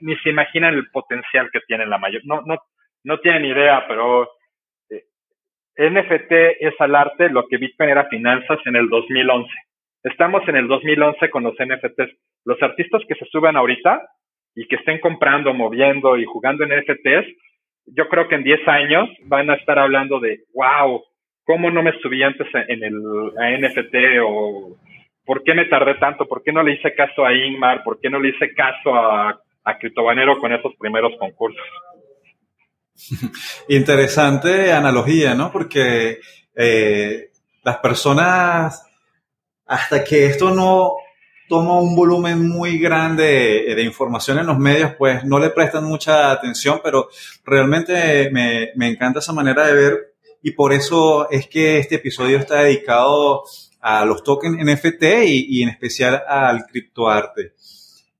ni 0.00 0.16
se 0.16 0.30
imaginan 0.30 0.74
el 0.74 0.90
potencial 0.90 1.50
que 1.52 1.60
tiene 1.66 1.86
la 1.86 1.98
mayor. 1.98 2.22
No, 2.24 2.42
no, 2.42 2.58
no 3.04 3.18
tienen 3.20 3.44
idea, 3.44 3.84
pero 3.86 4.30
eh, 4.90 5.04
NFT 5.76 6.32
es 6.60 6.74
al 6.80 6.94
arte 6.94 7.28
lo 7.30 7.46
que 7.48 7.56
Bitcoin 7.56 7.90
era 7.90 8.08
finanzas 8.08 8.58
en 8.66 8.76
el 8.76 8.88
2011. 8.88 9.50
Estamos 10.02 10.46
en 10.48 10.56
el 10.56 10.68
2011 10.68 11.30
con 11.30 11.44
los 11.44 11.54
NFTs. 11.54 12.16
Los 12.44 12.62
artistas 12.62 13.02
que 13.06 13.14
se 13.14 13.26
suben 13.26 13.56
ahorita 13.56 14.06
y 14.54 14.66
que 14.66 14.76
estén 14.76 14.98
comprando, 14.98 15.52
moviendo 15.54 16.16
y 16.16 16.24
jugando 16.24 16.64
en 16.64 16.70
NFTs, 16.70 17.26
yo 17.86 18.08
creo 18.08 18.28
que 18.28 18.36
en 18.36 18.44
10 18.44 18.68
años 18.68 19.08
van 19.24 19.50
a 19.50 19.54
estar 19.54 19.78
hablando 19.78 20.20
de, 20.20 20.40
wow, 20.54 21.02
¿cómo 21.44 21.70
no 21.70 21.82
me 21.82 21.98
subí 22.00 22.22
antes 22.22 22.46
en 22.54 22.82
el 22.82 22.94
NFT? 23.60 23.94
O 24.22 24.76
¿por 25.24 25.44
qué 25.44 25.54
me 25.54 25.66
tardé 25.66 25.94
tanto? 25.94 26.26
¿Por 26.26 26.42
qué 26.42 26.52
no 26.52 26.62
le 26.62 26.72
hice 26.72 26.94
caso 26.94 27.24
a 27.24 27.32
Ingmar? 27.32 27.84
¿Por 27.84 28.00
qué 28.00 28.10
no 28.10 28.18
le 28.18 28.30
hice 28.30 28.52
caso 28.54 28.94
a, 28.94 29.40
a 29.64 29.78
Criptobanero 29.78 30.38
con 30.38 30.52
esos 30.52 30.72
primeros 30.78 31.12
concursos? 31.18 31.62
Interesante 33.68 34.72
analogía, 34.72 35.34
¿no? 35.34 35.50
Porque 35.50 36.20
eh, 36.54 37.30
las 37.62 37.76
personas, 37.78 38.82
hasta 39.66 40.04
que 40.04 40.26
esto 40.26 40.54
no 40.54 40.94
toma 41.48 41.80
un 41.80 41.96
volumen 41.96 42.48
muy 42.48 42.78
grande 42.78 43.74
de, 43.74 43.82
información 43.82 44.38
en 44.38 44.46
los 44.46 44.58
medios, 44.58 44.94
pues 44.96 45.24
no 45.24 45.38
le 45.40 45.50
prestan 45.50 45.84
mucha 45.84 46.30
atención, 46.30 46.80
pero 46.82 47.08
realmente 47.44 48.30
me, 48.30 48.68
me, 48.76 48.88
encanta 48.88 49.18
esa 49.18 49.32
manera 49.32 49.66
de 49.66 49.74
ver 49.74 50.14
y 50.42 50.52
por 50.52 50.72
eso 50.72 51.28
es 51.28 51.48
que 51.48 51.78
este 51.78 51.96
episodio 51.96 52.38
está 52.38 52.62
dedicado 52.62 53.42
a 53.80 54.04
los 54.04 54.22
tokens 54.22 54.64
NFT 54.64 55.02
y, 55.26 55.58
y 55.58 55.62
en 55.64 55.70
especial 55.70 56.22
al 56.28 56.66
criptoarte. 56.66 57.54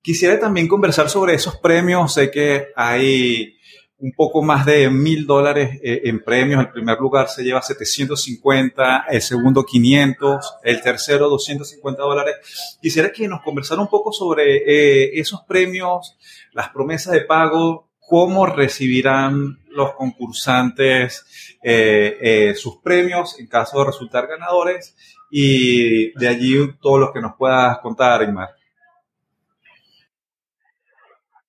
Quisiera 0.03 0.41
también 0.41 0.67
conversar 0.67 1.11
sobre 1.11 1.35
esos 1.35 1.57
premios. 1.59 2.15
Sé 2.15 2.31
que 2.31 2.69
hay 2.75 3.55
un 4.01 4.13
poco 4.13 4.43
más 4.43 4.65
de 4.65 4.89
mil 4.89 5.27
dólares 5.27 5.79
eh, 5.83 6.01
en 6.05 6.25
premios. 6.25 6.61
El 6.61 6.71
primer 6.71 6.99
lugar 6.99 7.29
se 7.29 7.45
lleva 7.45 7.61
750, 7.61 9.05
el 9.11 9.21
segundo 9.21 9.65
500, 9.65 10.55
el 10.65 10.81
tercero 10.81 11.29
250 11.29 12.03
dólares. 12.03 12.79
Quisiera 12.81 13.13
que 13.13 13.29
nos 13.29 13.43
conversara 13.43 13.81
un 13.81 13.89
poco 13.89 14.11
sobre 14.13 14.57
eh, 14.57 15.21
esos 15.21 15.43
premios, 15.43 16.17
las 16.53 16.71
promesas 16.71 17.13
de 17.13 17.21
pago, 17.21 17.91
cómo 17.99 18.47
recibirán 18.47 19.61
los 19.69 19.93
concursantes 19.93 21.59
eh, 21.63 22.55
sus 22.57 22.79
premios 22.79 23.39
en 23.39 23.47
caso 23.47 23.79
de 23.79 23.85
resultar 23.85 24.27
ganadores 24.27 24.97
y 25.31 26.19
de 26.19 26.27
allí 26.29 26.57
todo 26.81 26.99
lo 26.99 27.13
que 27.13 27.21
nos 27.21 27.37
puedas 27.37 27.79
contar, 27.79 28.23
Inmar. 28.23 28.60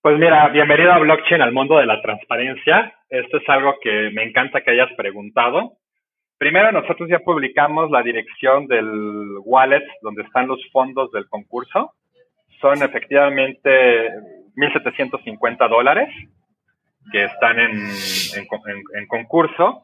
Pues 0.03 0.17
mira, 0.17 0.47
bienvenido 0.47 0.91
a 0.91 0.97
Blockchain, 0.97 1.43
al 1.43 1.51
mundo 1.51 1.77
de 1.77 1.85
la 1.85 2.01
transparencia. 2.01 2.91
Esto 3.07 3.37
es 3.37 3.47
algo 3.47 3.75
que 3.79 4.09
me 4.11 4.23
encanta 4.23 4.61
que 4.61 4.71
hayas 4.71 4.91
preguntado. 4.97 5.73
Primero, 6.39 6.71
nosotros 6.71 7.07
ya 7.07 7.19
publicamos 7.19 7.91
la 7.91 8.01
dirección 8.01 8.65
del 8.65 9.37
wallet 9.43 9.83
donde 10.01 10.23
están 10.23 10.47
los 10.47 10.59
fondos 10.71 11.11
del 11.11 11.29
concurso. 11.29 11.93
Son 12.59 12.81
efectivamente 12.81 14.09
1.750 14.55 15.69
dólares 15.69 16.09
que 17.11 17.25
están 17.25 17.59
en, 17.59 19.07
concurso. 19.07 19.83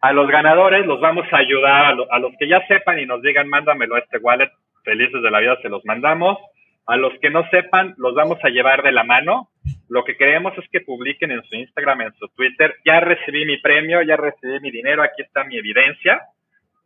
A 0.00 0.12
los 0.12 0.28
ganadores 0.28 0.84
los 0.86 1.00
vamos 1.00 1.26
a 1.30 1.36
ayudar, 1.36 1.84
a, 1.84 2.16
a 2.16 2.18
los 2.18 2.32
que 2.36 2.48
ya 2.48 2.66
sepan 2.66 2.98
y 2.98 3.06
nos 3.06 3.22
digan, 3.22 3.48
mándamelo 3.48 3.94
a 3.94 4.00
este 4.00 4.18
wallet, 4.18 4.50
felices 4.82 5.22
de 5.22 5.30
la 5.30 5.38
vida 5.38 5.56
se 5.62 5.68
los 5.68 5.84
mandamos. 5.84 6.36
A 6.84 6.96
los 6.96 7.12
que 7.20 7.30
no 7.30 7.48
sepan, 7.50 7.94
los 7.96 8.12
vamos 8.16 8.38
a 8.42 8.48
llevar 8.48 8.82
de 8.82 8.90
la 8.90 9.04
mano 9.04 9.51
lo 9.92 10.04
que 10.04 10.16
queremos 10.16 10.56
es 10.56 10.64
que 10.70 10.80
publiquen 10.80 11.32
en 11.32 11.42
su 11.42 11.54
Instagram, 11.54 12.00
en 12.00 12.14
su 12.14 12.26
Twitter, 12.28 12.74
ya 12.82 13.00
recibí 13.00 13.44
mi 13.44 13.58
premio, 13.58 14.00
ya 14.00 14.16
recibí 14.16 14.58
mi 14.60 14.70
dinero, 14.70 15.02
aquí 15.02 15.20
está 15.20 15.44
mi 15.44 15.58
evidencia, 15.58 16.18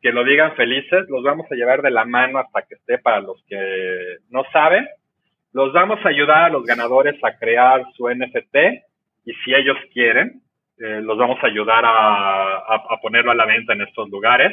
que 0.03 0.11
lo 0.11 0.25
digan 0.25 0.57
felices, 0.57 1.09
los 1.09 1.23
vamos 1.23 1.47
a 1.49 1.55
llevar 1.55 1.83
de 1.83 1.93
la 1.93 2.05
mano 2.05 2.41
hasta 2.41 2.63
que 2.63 2.75
esté 2.75 2.99
para 2.99 3.21
los 3.21 3.41
que 3.49 4.17
no 4.31 4.43
saben. 4.53 4.89
Los 5.53 5.73
vamos 5.73 6.05
a 6.05 6.09
ayudar 6.09 6.47
a 6.47 6.49
los 6.49 6.65
ganadores 6.65 7.15
a 7.23 7.39
crear 7.39 7.85
su 7.95 8.09
NFT 8.09 8.57
y 9.25 9.33
si 9.35 9.55
ellos 9.55 9.77
quieren, 9.93 10.43
eh, 10.79 11.01
los 11.01 11.17
vamos 11.17 11.39
a 11.45 11.47
ayudar 11.47 11.85
a, 11.85 12.57
a, 12.57 13.01
ponerlo 13.01 13.31
a 13.31 13.37
la 13.37 13.47
venta 13.47 13.73
en 13.73 13.83
estos 13.83 14.11
lugares. 14.11 14.53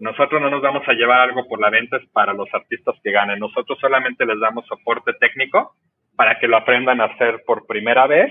Nosotros 0.00 0.42
no 0.42 0.50
nos 0.50 0.62
vamos 0.62 0.82
a 0.88 0.94
llevar 0.94 1.20
algo 1.20 1.46
por 1.46 1.60
la 1.60 1.70
venta, 1.70 1.98
es 1.98 2.08
para 2.10 2.34
los 2.34 2.52
artistas 2.52 2.96
que 3.04 3.12
ganen. 3.12 3.38
Nosotros 3.38 3.78
solamente 3.80 4.26
les 4.26 4.40
damos 4.40 4.66
soporte 4.66 5.12
técnico 5.20 5.76
para 6.16 6.38
que 6.38 6.48
lo 6.48 6.56
aprendan 6.56 7.00
a 7.00 7.06
hacer 7.06 7.42
por 7.46 7.66
primera 7.66 8.06
vez. 8.06 8.30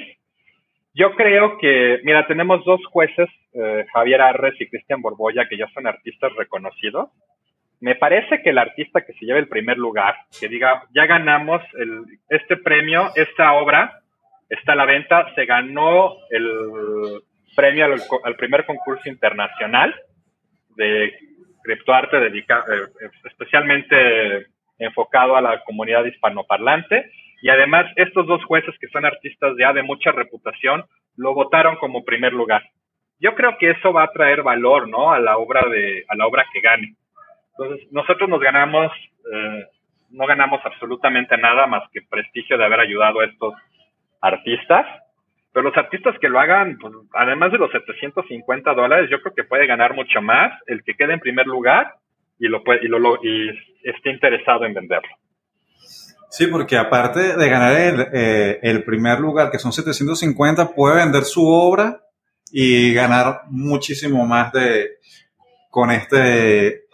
Yo 0.94 1.16
creo 1.16 1.58
que, 1.58 2.00
mira, 2.04 2.28
tenemos 2.28 2.64
dos 2.66 2.80
jueces, 2.86 3.28
eh, 3.54 3.86
Javier 3.94 4.22
Arres 4.22 4.54
y 4.60 4.68
Cristian 4.68 5.02
Borboya, 5.02 5.48
que 5.50 5.58
ya 5.58 5.68
son 5.74 5.88
artistas 5.88 6.32
reconocidos. 6.36 7.10
Me 7.80 7.96
parece 7.96 8.42
que 8.42 8.52
el 8.52 8.60
artista 8.60 9.02
que 9.02 9.14
se 9.14 9.26
lleve 9.26 9.40
el 9.40 9.48
primer 9.48 9.78
lugar, 9.78 10.16
que 10.40 10.48
diga, 10.48 10.84
ya 10.94 11.06
ganamos 11.06 11.62
el, 11.74 12.04
este 12.30 12.58
premio, 12.58 13.10
esta 13.16 13.54
obra 13.54 14.00
está 14.50 14.74
a 14.74 14.76
la 14.76 14.86
venta, 14.86 15.34
se 15.34 15.46
ganó 15.46 16.16
el 16.30 17.24
premio 17.56 17.86
al, 17.86 18.36
primer 18.36 18.66
concurso 18.66 19.10
internacional 19.10 19.94
de 20.76 21.14
criptoarte 21.64 22.20
dedicado, 22.20 22.64
eh, 22.74 23.10
especialmente 23.26 24.48
enfocado 24.78 25.36
a 25.36 25.42
la 25.42 25.64
comunidad 25.64 26.06
hispanoparlante 26.06 27.12
y 27.44 27.50
además, 27.50 27.92
estos 27.98 28.26
dos 28.26 28.42
jueces 28.46 28.74
que 28.80 28.88
son 28.88 29.04
artistas 29.04 29.54
ya 29.60 29.74
de 29.74 29.84
mucha 29.84 30.14
reputación, 30.14 30.86
lo 31.18 31.34
votaron 31.34 31.76
como 31.76 32.06
primer 32.06 32.32
lugar. 32.32 32.64
Yo 33.20 33.36
creo 33.36 33.58
que 33.58 33.72
eso 33.72 33.92
va 33.92 34.04
a 34.04 34.12
traer 34.14 34.44
valor, 34.44 34.88
¿no? 34.88 35.12
A 35.12 35.20
la 35.20 35.38
obra 35.38 35.68
de, 35.68 36.06
a 36.08 36.16
la 36.16 36.26
obra 36.26 36.46
que 36.54 36.62
gane. 36.62 36.96
Entonces, 37.52 37.92
nosotros 37.92 38.30
nos 38.30 38.40
ganamos, 38.40 38.94
eh, 39.30 39.66
no 40.12 40.26
ganamos 40.26 40.62
absolutamente 40.64 41.38
nada 41.38 41.68
más 41.68 41.84
que 41.92 42.02
prestigio 42.10 42.58
de 42.58 42.64
haber 42.64 42.80
ayudado 42.80 43.20
a 43.20 43.26
estos 43.26 43.54
artistas. 44.22 44.88
Pero 45.52 45.68
los 45.68 45.76
artistas 45.76 46.18
que 46.20 46.30
lo 46.30 46.40
hagan, 46.40 46.78
pues, 46.78 46.94
además 47.12 47.52
de 47.52 47.58
los 47.58 47.72
750 47.72 48.74
dólares, 48.74 49.10
yo 49.10 49.22
creo 49.22 49.36
que 49.36 49.44
puede 49.44 49.68
ganar 49.68 49.94
mucho 49.96 50.22
más 50.22 50.54
el 50.68 50.82
que 50.86 50.96
quede 50.96 51.12
en 51.12 51.20
primer 51.20 51.48
lugar 51.48 51.96
y 52.40 52.48
lo 52.48 52.64
puede, 52.64 52.86
y 52.86 52.88
lo, 52.88 53.20
y 53.22 53.50
esté 53.84 54.12
interesado 54.12 54.64
en 54.64 54.74
venderlo. 54.74 55.10
Sí, 56.34 56.48
porque 56.48 56.78
aparte 56.78 57.38
de 57.38 57.48
ganar 57.48 57.74
el, 57.74 58.08
eh, 58.12 58.60
el, 58.64 58.84
primer 58.84 59.20
lugar, 59.20 59.52
que 59.52 59.60
son 59.60 59.72
750, 59.72 60.74
puede 60.74 60.96
vender 60.96 61.26
su 61.26 61.48
obra 61.48 62.00
y 62.52 62.92
ganar 62.92 63.42
muchísimo 63.52 64.26
más 64.26 64.52
de 64.52 64.94
con 65.70 65.92
este 65.92 66.86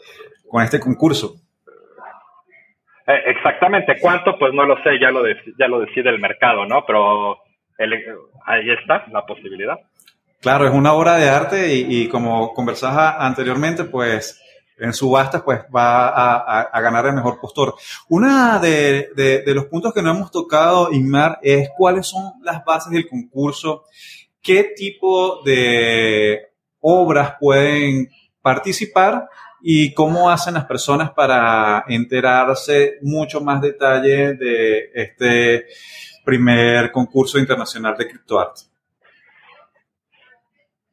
con 0.45 0.62
este 0.62 0.82
concurso. 0.82 1.36
Eh, 3.08 3.21
exactamente, 3.28 3.95
cuánto 4.02 4.38
pues 4.38 4.54
no 4.54 4.65
lo 4.65 4.75
sé, 4.84 4.99
ya 4.99 5.10
lo 5.10 5.21
ya 5.58 5.69
lo 5.69 5.80
decide 5.80 6.10
el 6.10 6.19
mercado, 6.19 6.65
¿no? 6.65 6.84
Pero 6.86 7.38
ahí 8.45 8.69
está 8.71 9.06
la 9.10 9.25
posibilidad. 9.25 9.80
Claro, 10.41 10.67
es 10.67 10.73
una 10.73 10.91
obra 10.91 11.15
de 11.15 11.30
arte 11.30 11.75
y, 11.75 11.86
y 11.88 12.10
como 12.10 12.54
conversaba 12.54 13.25
anteriormente, 13.25 13.86
pues 13.86 14.38
en 14.80 14.94
subastas, 14.94 15.42
pues 15.44 15.62
va 15.76 16.62
a, 16.62 16.82
ganar 16.82 17.06
el 17.08 17.13
mejor 17.13 17.39
postor. 17.39 17.76
Una 18.08 18.60
de, 18.60 19.44
los 19.48 19.65
puntos 19.65 19.94
que 19.94 20.02
no 20.02 20.12
hemos 20.12 20.32
tocado, 20.32 20.92
Inmar, 20.92 21.39
es 21.42 21.70
cuáles 21.78 22.08
son 22.08 22.34
las 22.42 22.63
bases 22.63 22.92
del 22.92 23.08
concurso, 23.08 23.84
qué 24.42 24.74
tipo 24.76 25.42
de 25.44 26.42
obras 26.80 27.36
pueden 27.39 28.10
participar 28.42 29.28
y 29.62 29.94
cómo 29.94 30.30
hacen 30.30 30.54
las 30.54 30.65
personas 30.65 31.12
para 31.12 31.84
enterarse 31.88 32.98
mucho 33.02 33.42
más 33.42 33.62
detalle 33.62 34.34
de 34.36 34.92
este 34.94 35.65
primer 36.24 36.92
concurso 36.92 37.38
internacional 37.38 37.98
de 37.98 38.08
criptoarte. 38.08 38.68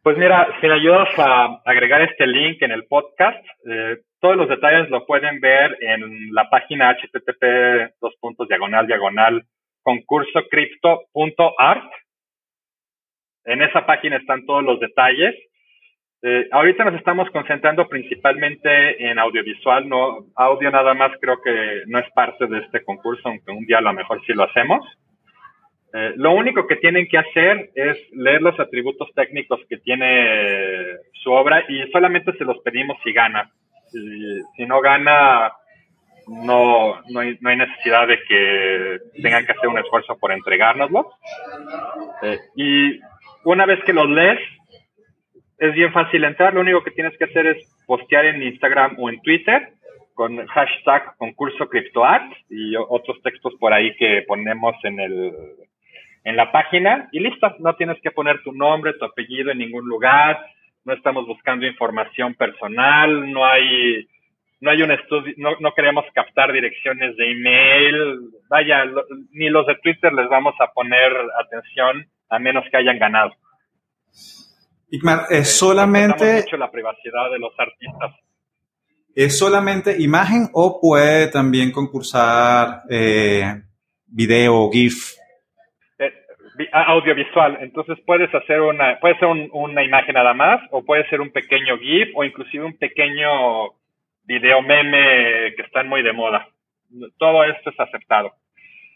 Pues 0.06 0.14
mira, 0.18 0.46
si 0.60 0.68
me 0.68 0.74
ayudas 0.74 1.08
a 1.18 1.60
agregar 1.64 2.00
este 2.00 2.28
link 2.28 2.62
en 2.62 2.70
el 2.70 2.84
podcast, 2.84 3.44
eh, 3.68 3.96
todos 4.20 4.36
los 4.36 4.48
detalles 4.48 4.88
lo 4.88 5.04
pueden 5.04 5.40
ver 5.40 5.76
en 5.80 6.32
la 6.32 6.48
página 6.48 6.94
http 6.94 7.92
dos 8.00 8.14
puntos 8.20 8.46
diagonal 8.46 8.86
diagonal 8.86 9.42
concursocripto.art. 9.82 11.90
En 13.46 13.62
esa 13.62 13.84
página 13.84 14.18
están 14.18 14.46
todos 14.46 14.62
los 14.62 14.78
detalles. 14.78 15.34
Eh, 16.22 16.46
ahorita 16.52 16.84
nos 16.84 16.94
estamos 16.94 17.28
concentrando 17.30 17.88
principalmente 17.88 19.10
en 19.10 19.18
audiovisual, 19.18 19.88
no 19.88 20.26
audio 20.36 20.70
nada 20.70 20.94
más 20.94 21.10
creo 21.20 21.42
que 21.42 21.82
no 21.88 21.98
es 21.98 22.08
parte 22.12 22.46
de 22.46 22.60
este 22.60 22.84
concurso, 22.84 23.28
aunque 23.28 23.50
un 23.50 23.66
día 23.66 23.78
a 23.78 23.80
lo 23.80 23.92
mejor 23.92 24.24
sí 24.24 24.34
lo 24.34 24.44
hacemos. 24.44 24.86
Eh, 25.92 26.12
lo 26.16 26.32
único 26.32 26.66
que 26.66 26.76
tienen 26.76 27.06
que 27.08 27.18
hacer 27.18 27.70
es 27.74 27.96
leer 28.12 28.42
los 28.42 28.58
atributos 28.58 29.08
técnicos 29.14 29.60
que 29.68 29.78
tiene 29.78 30.96
su 31.12 31.30
obra 31.30 31.64
y 31.68 31.90
solamente 31.90 32.32
se 32.36 32.44
los 32.44 32.58
pedimos 32.58 32.98
si 33.04 33.12
gana. 33.12 33.50
Si, 34.56 34.66
no 34.66 34.80
gana, 34.80 35.52
no, 36.26 37.00
no, 37.08 37.20
hay, 37.20 37.38
necesidad 37.40 38.08
de 38.08 38.18
que 38.28 38.98
tengan 39.22 39.46
que 39.46 39.52
hacer 39.52 39.68
un 39.68 39.78
esfuerzo 39.78 40.18
por 40.18 40.32
entregárnoslos. 40.32 41.06
Eh, 42.22 42.38
y 42.56 43.00
una 43.44 43.64
vez 43.64 43.82
que 43.84 43.92
los 43.92 44.08
lees, 44.08 44.40
es 45.58 45.72
bien 45.72 45.92
fácil 45.92 46.24
entrar. 46.24 46.52
Lo 46.52 46.60
único 46.60 46.82
que 46.82 46.90
tienes 46.90 47.16
que 47.16 47.24
hacer 47.24 47.46
es 47.46 47.84
postear 47.86 48.26
en 48.26 48.42
Instagram 48.42 48.96
o 48.98 49.08
en 49.08 49.20
Twitter 49.22 49.70
con 50.14 50.46
hashtag 50.46 51.16
concurso 51.18 51.68
CryptoArt 51.68 52.32
y 52.48 52.74
otros 52.76 53.20
textos 53.22 53.54
por 53.60 53.72
ahí 53.72 53.94
que 53.96 54.24
ponemos 54.26 54.74
en 54.82 54.98
el, 54.98 55.32
en 56.26 56.34
la 56.34 56.50
página 56.50 57.08
y 57.12 57.20
listo, 57.20 57.54
no 57.60 57.76
tienes 57.76 57.98
que 58.02 58.10
poner 58.10 58.42
tu 58.42 58.52
nombre, 58.52 58.94
tu 58.94 59.04
apellido 59.04 59.52
en 59.52 59.58
ningún 59.58 59.86
lugar, 59.86 60.44
no 60.84 60.92
estamos 60.92 61.24
buscando 61.24 61.64
información 61.64 62.34
personal, 62.34 63.32
no 63.32 63.46
hay 63.46 64.08
no 64.58 64.70
hay 64.72 64.82
un 64.82 64.90
estudio, 64.90 65.34
no, 65.36 65.50
no 65.60 65.72
queremos 65.72 66.04
captar 66.12 66.52
direcciones 66.52 67.16
de 67.16 67.30
email, 67.30 68.30
vaya, 68.48 68.84
ni 69.30 69.48
los 69.50 69.68
de 69.68 69.76
Twitter 69.76 70.12
les 70.12 70.28
vamos 70.28 70.54
a 70.58 70.72
poner 70.72 71.12
atención 71.44 72.04
a 72.28 72.40
menos 72.40 72.64
que 72.72 72.76
hayan 72.76 72.98
ganado. 72.98 73.30
Igmar, 74.90 75.26
es 75.30 75.38
eh, 75.38 75.44
solamente... 75.44 76.42
mucho 76.42 76.56
la 76.56 76.72
privacidad 76.72 77.30
de 77.30 77.38
los 77.38 77.52
artistas. 77.56 78.16
¿Es 79.14 79.38
solamente 79.38 79.94
imagen 80.02 80.48
o 80.52 80.80
puede 80.80 81.28
también 81.28 81.70
concursar 81.70 82.82
eh, 82.90 83.62
video, 84.06 84.68
GIF? 84.72 85.14
Audiovisual. 86.72 87.58
Entonces 87.60 87.98
puedes 88.04 88.32
hacer 88.34 88.60
una, 88.60 88.98
puede 89.00 89.18
ser 89.18 89.28
una 89.28 89.82
imagen 89.82 90.14
nada 90.14 90.34
más, 90.34 90.60
o 90.70 90.84
puede 90.84 91.08
ser 91.08 91.20
un 91.20 91.30
pequeño 91.30 91.78
GIF, 91.78 92.10
o 92.14 92.24
inclusive 92.24 92.64
un 92.64 92.76
pequeño 92.76 93.72
video 94.24 94.62
meme 94.62 95.54
que 95.56 95.62
están 95.62 95.88
muy 95.88 96.02
de 96.02 96.12
moda. 96.12 96.48
Todo 97.18 97.44
esto 97.44 97.70
es 97.70 97.80
aceptado. 97.80 98.32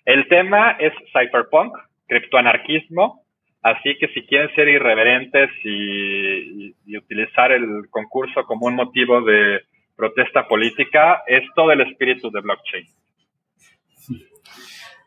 El 0.05 0.29
tema 0.29 0.77
es 0.79 0.92
cypherpunk, 1.12 1.77
criptoanarquismo. 2.07 3.23
Así 3.62 3.96
que 3.99 4.09
si 4.09 4.23
quieren 4.27 4.55
ser 4.55 4.68
irreverentes 4.68 5.51
y, 5.64 6.75
utilizar 6.96 7.53
el 7.53 7.88
concurso 7.90 8.44
como 8.44 8.66
un 8.66 8.75
motivo 8.75 9.20
de 9.20 9.61
protesta 9.96 10.49
política, 10.49 11.23
es 11.27 11.42
todo 11.55 11.70
el 11.73 11.83
espíritu 11.83 12.31
de 12.31 12.40
blockchain. 12.40 12.87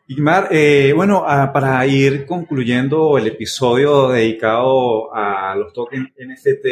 Igmar, 0.06 0.48
eh, 0.50 0.92
bueno, 0.94 1.24
ah, 1.26 1.50
para 1.50 1.86
ir 1.86 2.26
concluyendo 2.26 3.16
el 3.16 3.26
episodio 3.26 4.10
dedicado 4.10 5.14
a 5.14 5.54
los 5.56 5.72
tokens 5.72 6.12
NFT 6.18 6.66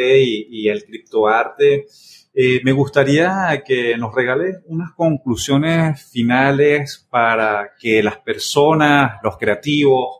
y, 0.51 0.69
el 0.69 0.85
criptoarte, 0.85 1.87
eh, 2.35 2.61
me 2.63 2.71
gustaría 2.71 3.63
que 3.65 3.97
nos 3.97 4.13
regales 4.13 4.57
unas 4.67 4.91
conclusiones 4.91 6.11
finales 6.11 7.07
para 7.09 7.71
que 7.79 8.03
las 8.03 8.17
personas, 8.19 9.13
los 9.23 9.35
creativos 9.37 10.19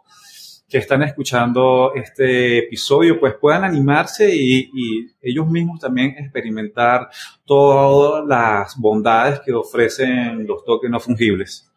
que 0.68 0.80
están 0.80 1.04
escuchando 1.04 1.94
este 1.94 2.58
episodio, 2.66 3.20
pues 3.20 3.36
puedan 3.40 3.64
animarse 3.64 4.36
y, 4.36 4.72
ellos 5.22 5.48
mismos 5.48 5.80
también 5.80 6.16
experimentar 6.18 7.10
todas 7.46 8.26
las 8.26 8.76
bondades 8.76 9.40
que 9.42 9.54
ofrecen 9.54 10.48
los 10.48 10.66
tokens 10.66 10.92
no 10.92 11.00
fungibles. 11.00 11.73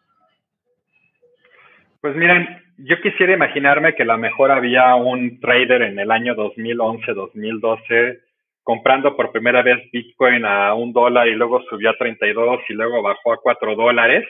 Pues 2.07 2.15
miren, 2.15 2.47
yo 2.77 3.01
quisiera 3.01 3.33
imaginarme 3.33 3.97
que 3.97 4.05
a 4.05 4.07
lo 4.07 4.17
mejor 4.17 4.53
había 4.53 4.95
un 4.95 5.41
trader 5.41 5.83
en 5.83 5.99
el 5.99 6.13
año 6.13 6.37
2011, 6.37 7.13
2012 7.13 8.21
comprando 8.63 9.17
por 9.17 9.33
primera 9.33 9.61
vez 9.63 9.91
Bitcoin 9.91 10.45
a 10.45 10.73
un 10.75 10.93
dólar 10.93 11.27
y 11.27 11.35
luego 11.35 11.61
subió 11.63 11.91
a 11.91 11.97
32 11.99 12.61
y 12.69 12.75
luego 12.75 13.03
bajó 13.03 13.33
a 13.33 13.41
4 13.43 13.75
dólares. 13.75 14.25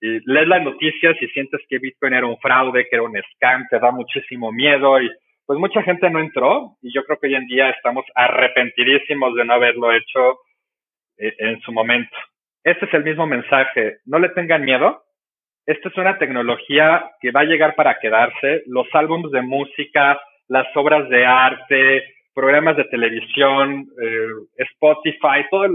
Y 0.00 0.18
lees 0.24 0.48
las 0.48 0.62
noticias 0.62 1.14
y 1.20 1.26
sientes 1.26 1.60
que 1.68 1.78
Bitcoin 1.78 2.14
era 2.14 2.26
un 2.26 2.38
fraude, 2.38 2.86
que 2.88 2.96
era 2.96 3.02
un 3.02 3.20
scam, 3.34 3.66
te 3.68 3.78
da 3.78 3.90
muchísimo 3.90 4.50
miedo 4.50 4.98
y 4.98 5.10
pues 5.44 5.58
mucha 5.58 5.82
gente 5.82 6.08
no 6.08 6.20
entró 6.20 6.78
y 6.80 6.90
yo 6.94 7.04
creo 7.04 7.18
que 7.20 7.26
hoy 7.26 7.34
en 7.34 7.46
día 7.48 7.68
estamos 7.68 8.06
arrepentidísimos 8.14 9.34
de 9.34 9.44
no 9.44 9.52
haberlo 9.52 9.92
hecho 9.92 10.38
eh, 11.18 11.34
en 11.36 11.60
su 11.60 11.70
momento. 11.70 12.16
Este 12.62 12.86
es 12.86 12.94
el 12.94 13.04
mismo 13.04 13.26
mensaje, 13.26 13.98
no 14.06 14.18
le 14.18 14.30
tengan 14.30 14.64
miedo. 14.64 15.02
Esta 15.66 15.88
es 15.88 15.96
una 15.96 16.18
tecnología 16.18 17.10
que 17.20 17.30
va 17.30 17.40
a 17.40 17.44
llegar 17.44 17.74
para 17.74 17.98
quedarse. 17.98 18.64
Los 18.66 18.86
álbumes 18.92 19.30
de 19.30 19.40
música, 19.40 20.20
las 20.48 20.66
obras 20.76 21.08
de 21.08 21.24
arte, 21.24 22.04
programas 22.34 22.76
de 22.76 22.84
televisión, 22.84 23.86
eh, 24.02 24.28
Spotify, 24.74 25.46
todas 25.50 25.70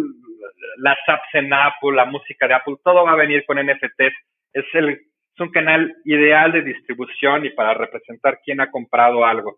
las 0.78 0.98
apps 1.08 1.34
en 1.34 1.52
Apple, 1.52 1.96
la 1.96 2.06
música 2.06 2.48
de 2.48 2.54
Apple, 2.54 2.76
todo 2.84 3.04
va 3.04 3.14
a 3.14 3.16
venir 3.16 3.44
con 3.46 3.58
NFTs. 3.58 4.14
Es, 4.54 4.66
el, 4.74 4.90
es 4.90 5.40
un 5.40 5.50
canal 5.50 5.96
ideal 6.06 6.52
de 6.52 6.62
distribución 6.62 7.46
y 7.46 7.50
para 7.50 7.74
representar 7.74 8.40
quién 8.44 8.62
ha 8.62 8.70
comprado 8.70 9.26
algo. 9.26 9.58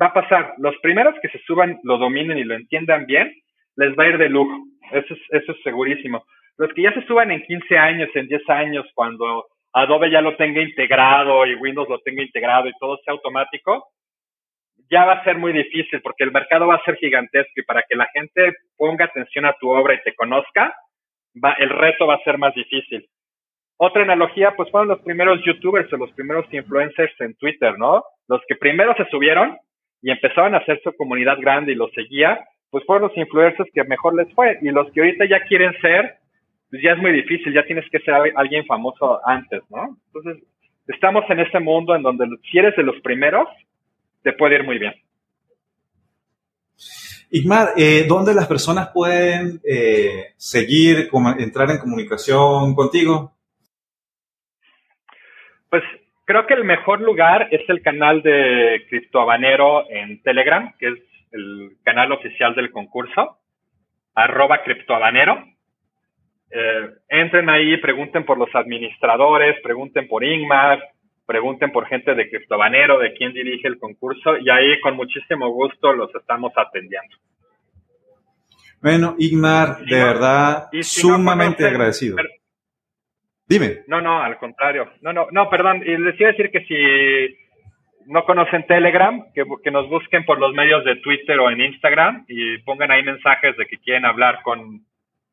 Va 0.00 0.06
a 0.06 0.14
pasar, 0.14 0.54
los 0.58 0.76
primeros 0.78 1.14
que 1.20 1.28
se 1.28 1.38
suban, 1.40 1.80
lo 1.82 1.98
dominen 1.98 2.38
y 2.38 2.44
lo 2.44 2.54
entiendan 2.54 3.06
bien, 3.06 3.32
les 3.76 3.98
va 3.98 4.04
a 4.04 4.08
ir 4.08 4.18
de 4.18 4.28
lujo. 4.28 4.56
Eso 4.92 5.14
es, 5.14 5.20
eso 5.30 5.52
es 5.52 5.62
segurísimo. 5.62 6.24
Los 6.56 6.72
que 6.72 6.82
ya 6.82 6.92
se 6.92 7.04
suban 7.06 7.30
en 7.30 7.42
15 7.42 7.78
años, 7.78 8.08
en 8.14 8.28
10 8.28 8.48
años, 8.48 8.86
cuando 8.94 9.46
Adobe 9.72 10.10
ya 10.10 10.20
lo 10.20 10.36
tenga 10.36 10.60
integrado 10.60 11.46
y 11.46 11.54
Windows 11.54 11.88
lo 11.88 11.98
tenga 12.00 12.22
integrado 12.22 12.68
y 12.68 12.72
todo 12.78 12.98
sea 13.04 13.12
automático, 13.12 13.88
ya 14.90 15.04
va 15.06 15.14
a 15.14 15.24
ser 15.24 15.38
muy 15.38 15.52
difícil 15.52 16.02
porque 16.02 16.24
el 16.24 16.32
mercado 16.32 16.66
va 16.66 16.74
a 16.74 16.84
ser 16.84 16.96
gigantesco 16.96 17.52
y 17.56 17.62
para 17.62 17.82
que 17.88 17.96
la 17.96 18.06
gente 18.12 18.54
ponga 18.76 19.06
atención 19.06 19.46
a 19.46 19.54
tu 19.54 19.70
obra 19.70 19.94
y 19.94 20.02
te 20.02 20.14
conozca, 20.14 20.74
va, 21.42 21.52
el 21.54 21.70
reto 21.70 22.06
va 22.06 22.14
a 22.14 22.24
ser 22.24 22.36
más 22.36 22.54
difícil. 22.54 23.08
Otra 23.78 24.02
analogía, 24.02 24.54
pues 24.54 24.70
fueron 24.70 24.88
los 24.88 25.00
primeros 25.00 25.42
youtubers 25.44 25.92
o 25.92 25.96
los 25.96 26.12
primeros 26.12 26.46
influencers 26.52 27.18
en 27.20 27.34
Twitter, 27.34 27.78
¿no? 27.78 28.04
Los 28.28 28.40
que 28.46 28.56
primero 28.56 28.94
se 28.96 29.06
subieron 29.06 29.58
y 30.02 30.10
empezaron 30.10 30.54
a 30.54 30.58
hacer 30.58 30.80
su 30.84 30.94
comunidad 30.94 31.38
grande 31.40 31.72
y 31.72 31.76
los 31.76 31.90
seguía, 31.92 32.44
pues 32.70 32.84
fueron 32.84 33.08
los 33.08 33.16
influencers 33.16 33.70
que 33.72 33.84
mejor 33.84 34.14
les 34.14 34.32
fue. 34.34 34.58
Y 34.62 34.70
los 34.70 34.90
que 34.92 35.00
ahorita 35.00 35.24
ya 35.24 35.40
quieren 35.44 35.72
ser, 35.80 36.16
pues 36.72 36.82
ya 36.82 36.92
es 36.92 36.98
muy 37.00 37.12
difícil, 37.12 37.52
ya 37.52 37.66
tienes 37.66 37.84
que 37.90 37.98
ser 37.98 38.14
alguien 38.34 38.64
famoso 38.64 39.20
antes, 39.28 39.60
¿no? 39.68 39.98
Entonces, 40.06 40.42
estamos 40.86 41.22
en 41.28 41.40
ese 41.40 41.60
mundo 41.60 41.94
en 41.94 42.00
donde 42.00 42.24
si 42.50 42.56
eres 42.56 42.74
de 42.76 42.82
los 42.82 42.98
primeros, 43.02 43.46
te 44.22 44.32
puede 44.32 44.54
ir 44.54 44.64
muy 44.64 44.78
bien. 44.78 44.94
Igmar, 47.30 47.74
eh, 47.76 48.06
¿dónde 48.08 48.32
las 48.32 48.46
personas 48.46 48.88
pueden 48.88 49.60
eh, 49.68 50.32
seguir, 50.38 51.10
entrar 51.38 51.68
en 51.68 51.78
comunicación 51.78 52.74
contigo? 52.74 53.34
Pues 55.68 55.82
creo 56.24 56.46
que 56.46 56.54
el 56.54 56.64
mejor 56.64 57.02
lugar 57.02 57.48
es 57.50 57.68
el 57.68 57.82
canal 57.82 58.22
de 58.22 58.86
Criptoabanero 58.88 59.90
en 59.90 60.22
Telegram, 60.22 60.72
que 60.78 60.88
es 60.88 60.98
el 61.32 61.72
canal 61.82 62.12
oficial 62.12 62.54
del 62.54 62.70
concurso, 62.70 63.36
arroba 64.14 64.62
Criptoabanero. 64.62 65.51
Eh, 66.54 66.90
entren 67.08 67.48
ahí, 67.48 67.78
pregunten 67.78 68.24
por 68.26 68.36
los 68.36 68.54
administradores, 68.54 69.56
pregunten 69.62 70.06
por 70.06 70.22
Igmar, 70.22 70.82
pregunten 71.24 71.72
por 71.72 71.86
gente 71.86 72.14
de 72.14 72.28
Criptobanero, 72.28 72.98
de 72.98 73.14
quién 73.14 73.32
dirige 73.32 73.68
el 73.68 73.78
concurso, 73.78 74.36
y 74.36 74.50
ahí 74.50 74.78
con 74.80 74.94
muchísimo 74.94 75.48
gusto 75.50 75.94
los 75.94 76.14
estamos 76.14 76.52
atendiendo. 76.54 77.16
Bueno, 78.82 79.14
Igmar, 79.18 79.78
de 79.78 79.96
verdad, 79.96 80.68
sumamente 80.82 81.66
agradecido. 81.66 82.16
Dime. 83.46 83.78
No, 83.86 84.00
no, 84.02 84.22
al 84.22 84.36
contrario. 84.38 84.90
No, 85.00 85.12
no, 85.12 85.28
no, 85.30 85.48
perdón. 85.48 85.82
Y 85.86 85.96
les 85.96 86.18
iba 86.20 86.28
a 86.28 86.32
decir 86.32 86.50
que 86.50 86.64
si 86.64 87.36
no 88.06 88.24
conocen 88.24 88.66
Telegram, 88.66 89.24
que, 89.34 89.44
que, 89.62 89.70
nos 89.70 89.88
busquen 89.88 90.24
por 90.24 90.38
los 90.38 90.52
medios 90.52 90.84
de 90.84 90.96
Twitter 90.96 91.38
o 91.38 91.50
en 91.50 91.60
Instagram 91.60 92.24
y 92.28 92.58
pongan 92.58 92.90
ahí 92.90 93.02
mensajes 93.02 93.56
de 93.56 93.66
que 93.66 93.78
quieren 93.78 94.04
hablar 94.04 94.40
con 94.42 94.84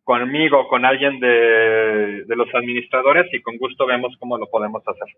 conmigo, 0.09 0.67
con 0.67 0.85
alguien 0.85 1.19
de, 1.19 2.23
de 2.25 2.35
los 2.35 2.47
administradores 2.55 3.31
y 3.31 3.43
con 3.43 3.57
gusto 3.57 3.85
vemos 3.85 4.15
cómo 4.17 4.39
lo 4.39 4.47
podemos 4.47 4.81
hacer. 4.87 5.15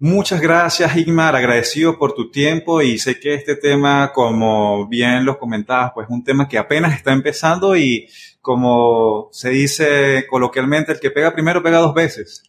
Muchas 0.00 0.40
gracias, 0.40 0.96
Igmar. 0.96 1.36
Agradecido 1.36 2.00
por 2.00 2.14
tu 2.14 2.32
tiempo 2.32 2.82
y 2.82 2.98
sé 2.98 3.20
que 3.20 3.34
este 3.34 3.54
tema, 3.54 4.10
como 4.12 4.88
bien 4.88 5.24
lo 5.24 5.38
comentabas, 5.38 5.92
pues 5.94 6.08
es 6.08 6.10
un 6.10 6.24
tema 6.24 6.48
que 6.48 6.58
apenas 6.58 6.94
está 6.94 7.12
empezando 7.12 7.76
y 7.76 8.08
como 8.40 9.28
se 9.30 9.50
dice 9.50 10.26
coloquialmente, 10.28 10.90
el 10.90 10.98
que 10.98 11.12
pega 11.12 11.32
primero 11.32 11.62
pega 11.62 11.78
dos 11.78 11.94
veces. 11.94 12.42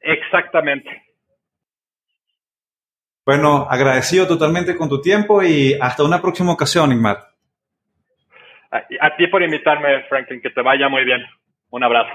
Exactamente. 0.00 0.88
Bueno, 3.26 3.66
agradecido 3.68 4.26
totalmente 4.26 4.74
con 4.74 4.88
tu 4.88 5.02
tiempo 5.02 5.42
y 5.42 5.74
hasta 5.78 6.04
una 6.04 6.22
próxima 6.22 6.52
ocasión, 6.52 6.90
Igmar. 6.90 7.33
A, 9.00 9.16
ti 9.16 9.28
por 9.28 9.42
invitarme, 9.42 10.02
Franklin. 10.08 10.40
Que 10.40 10.50
te 10.50 10.62
vaya 10.62 10.88
muy 10.88 11.04
bien. 11.04 11.24
Un 11.70 11.84
abrazo. 11.84 12.12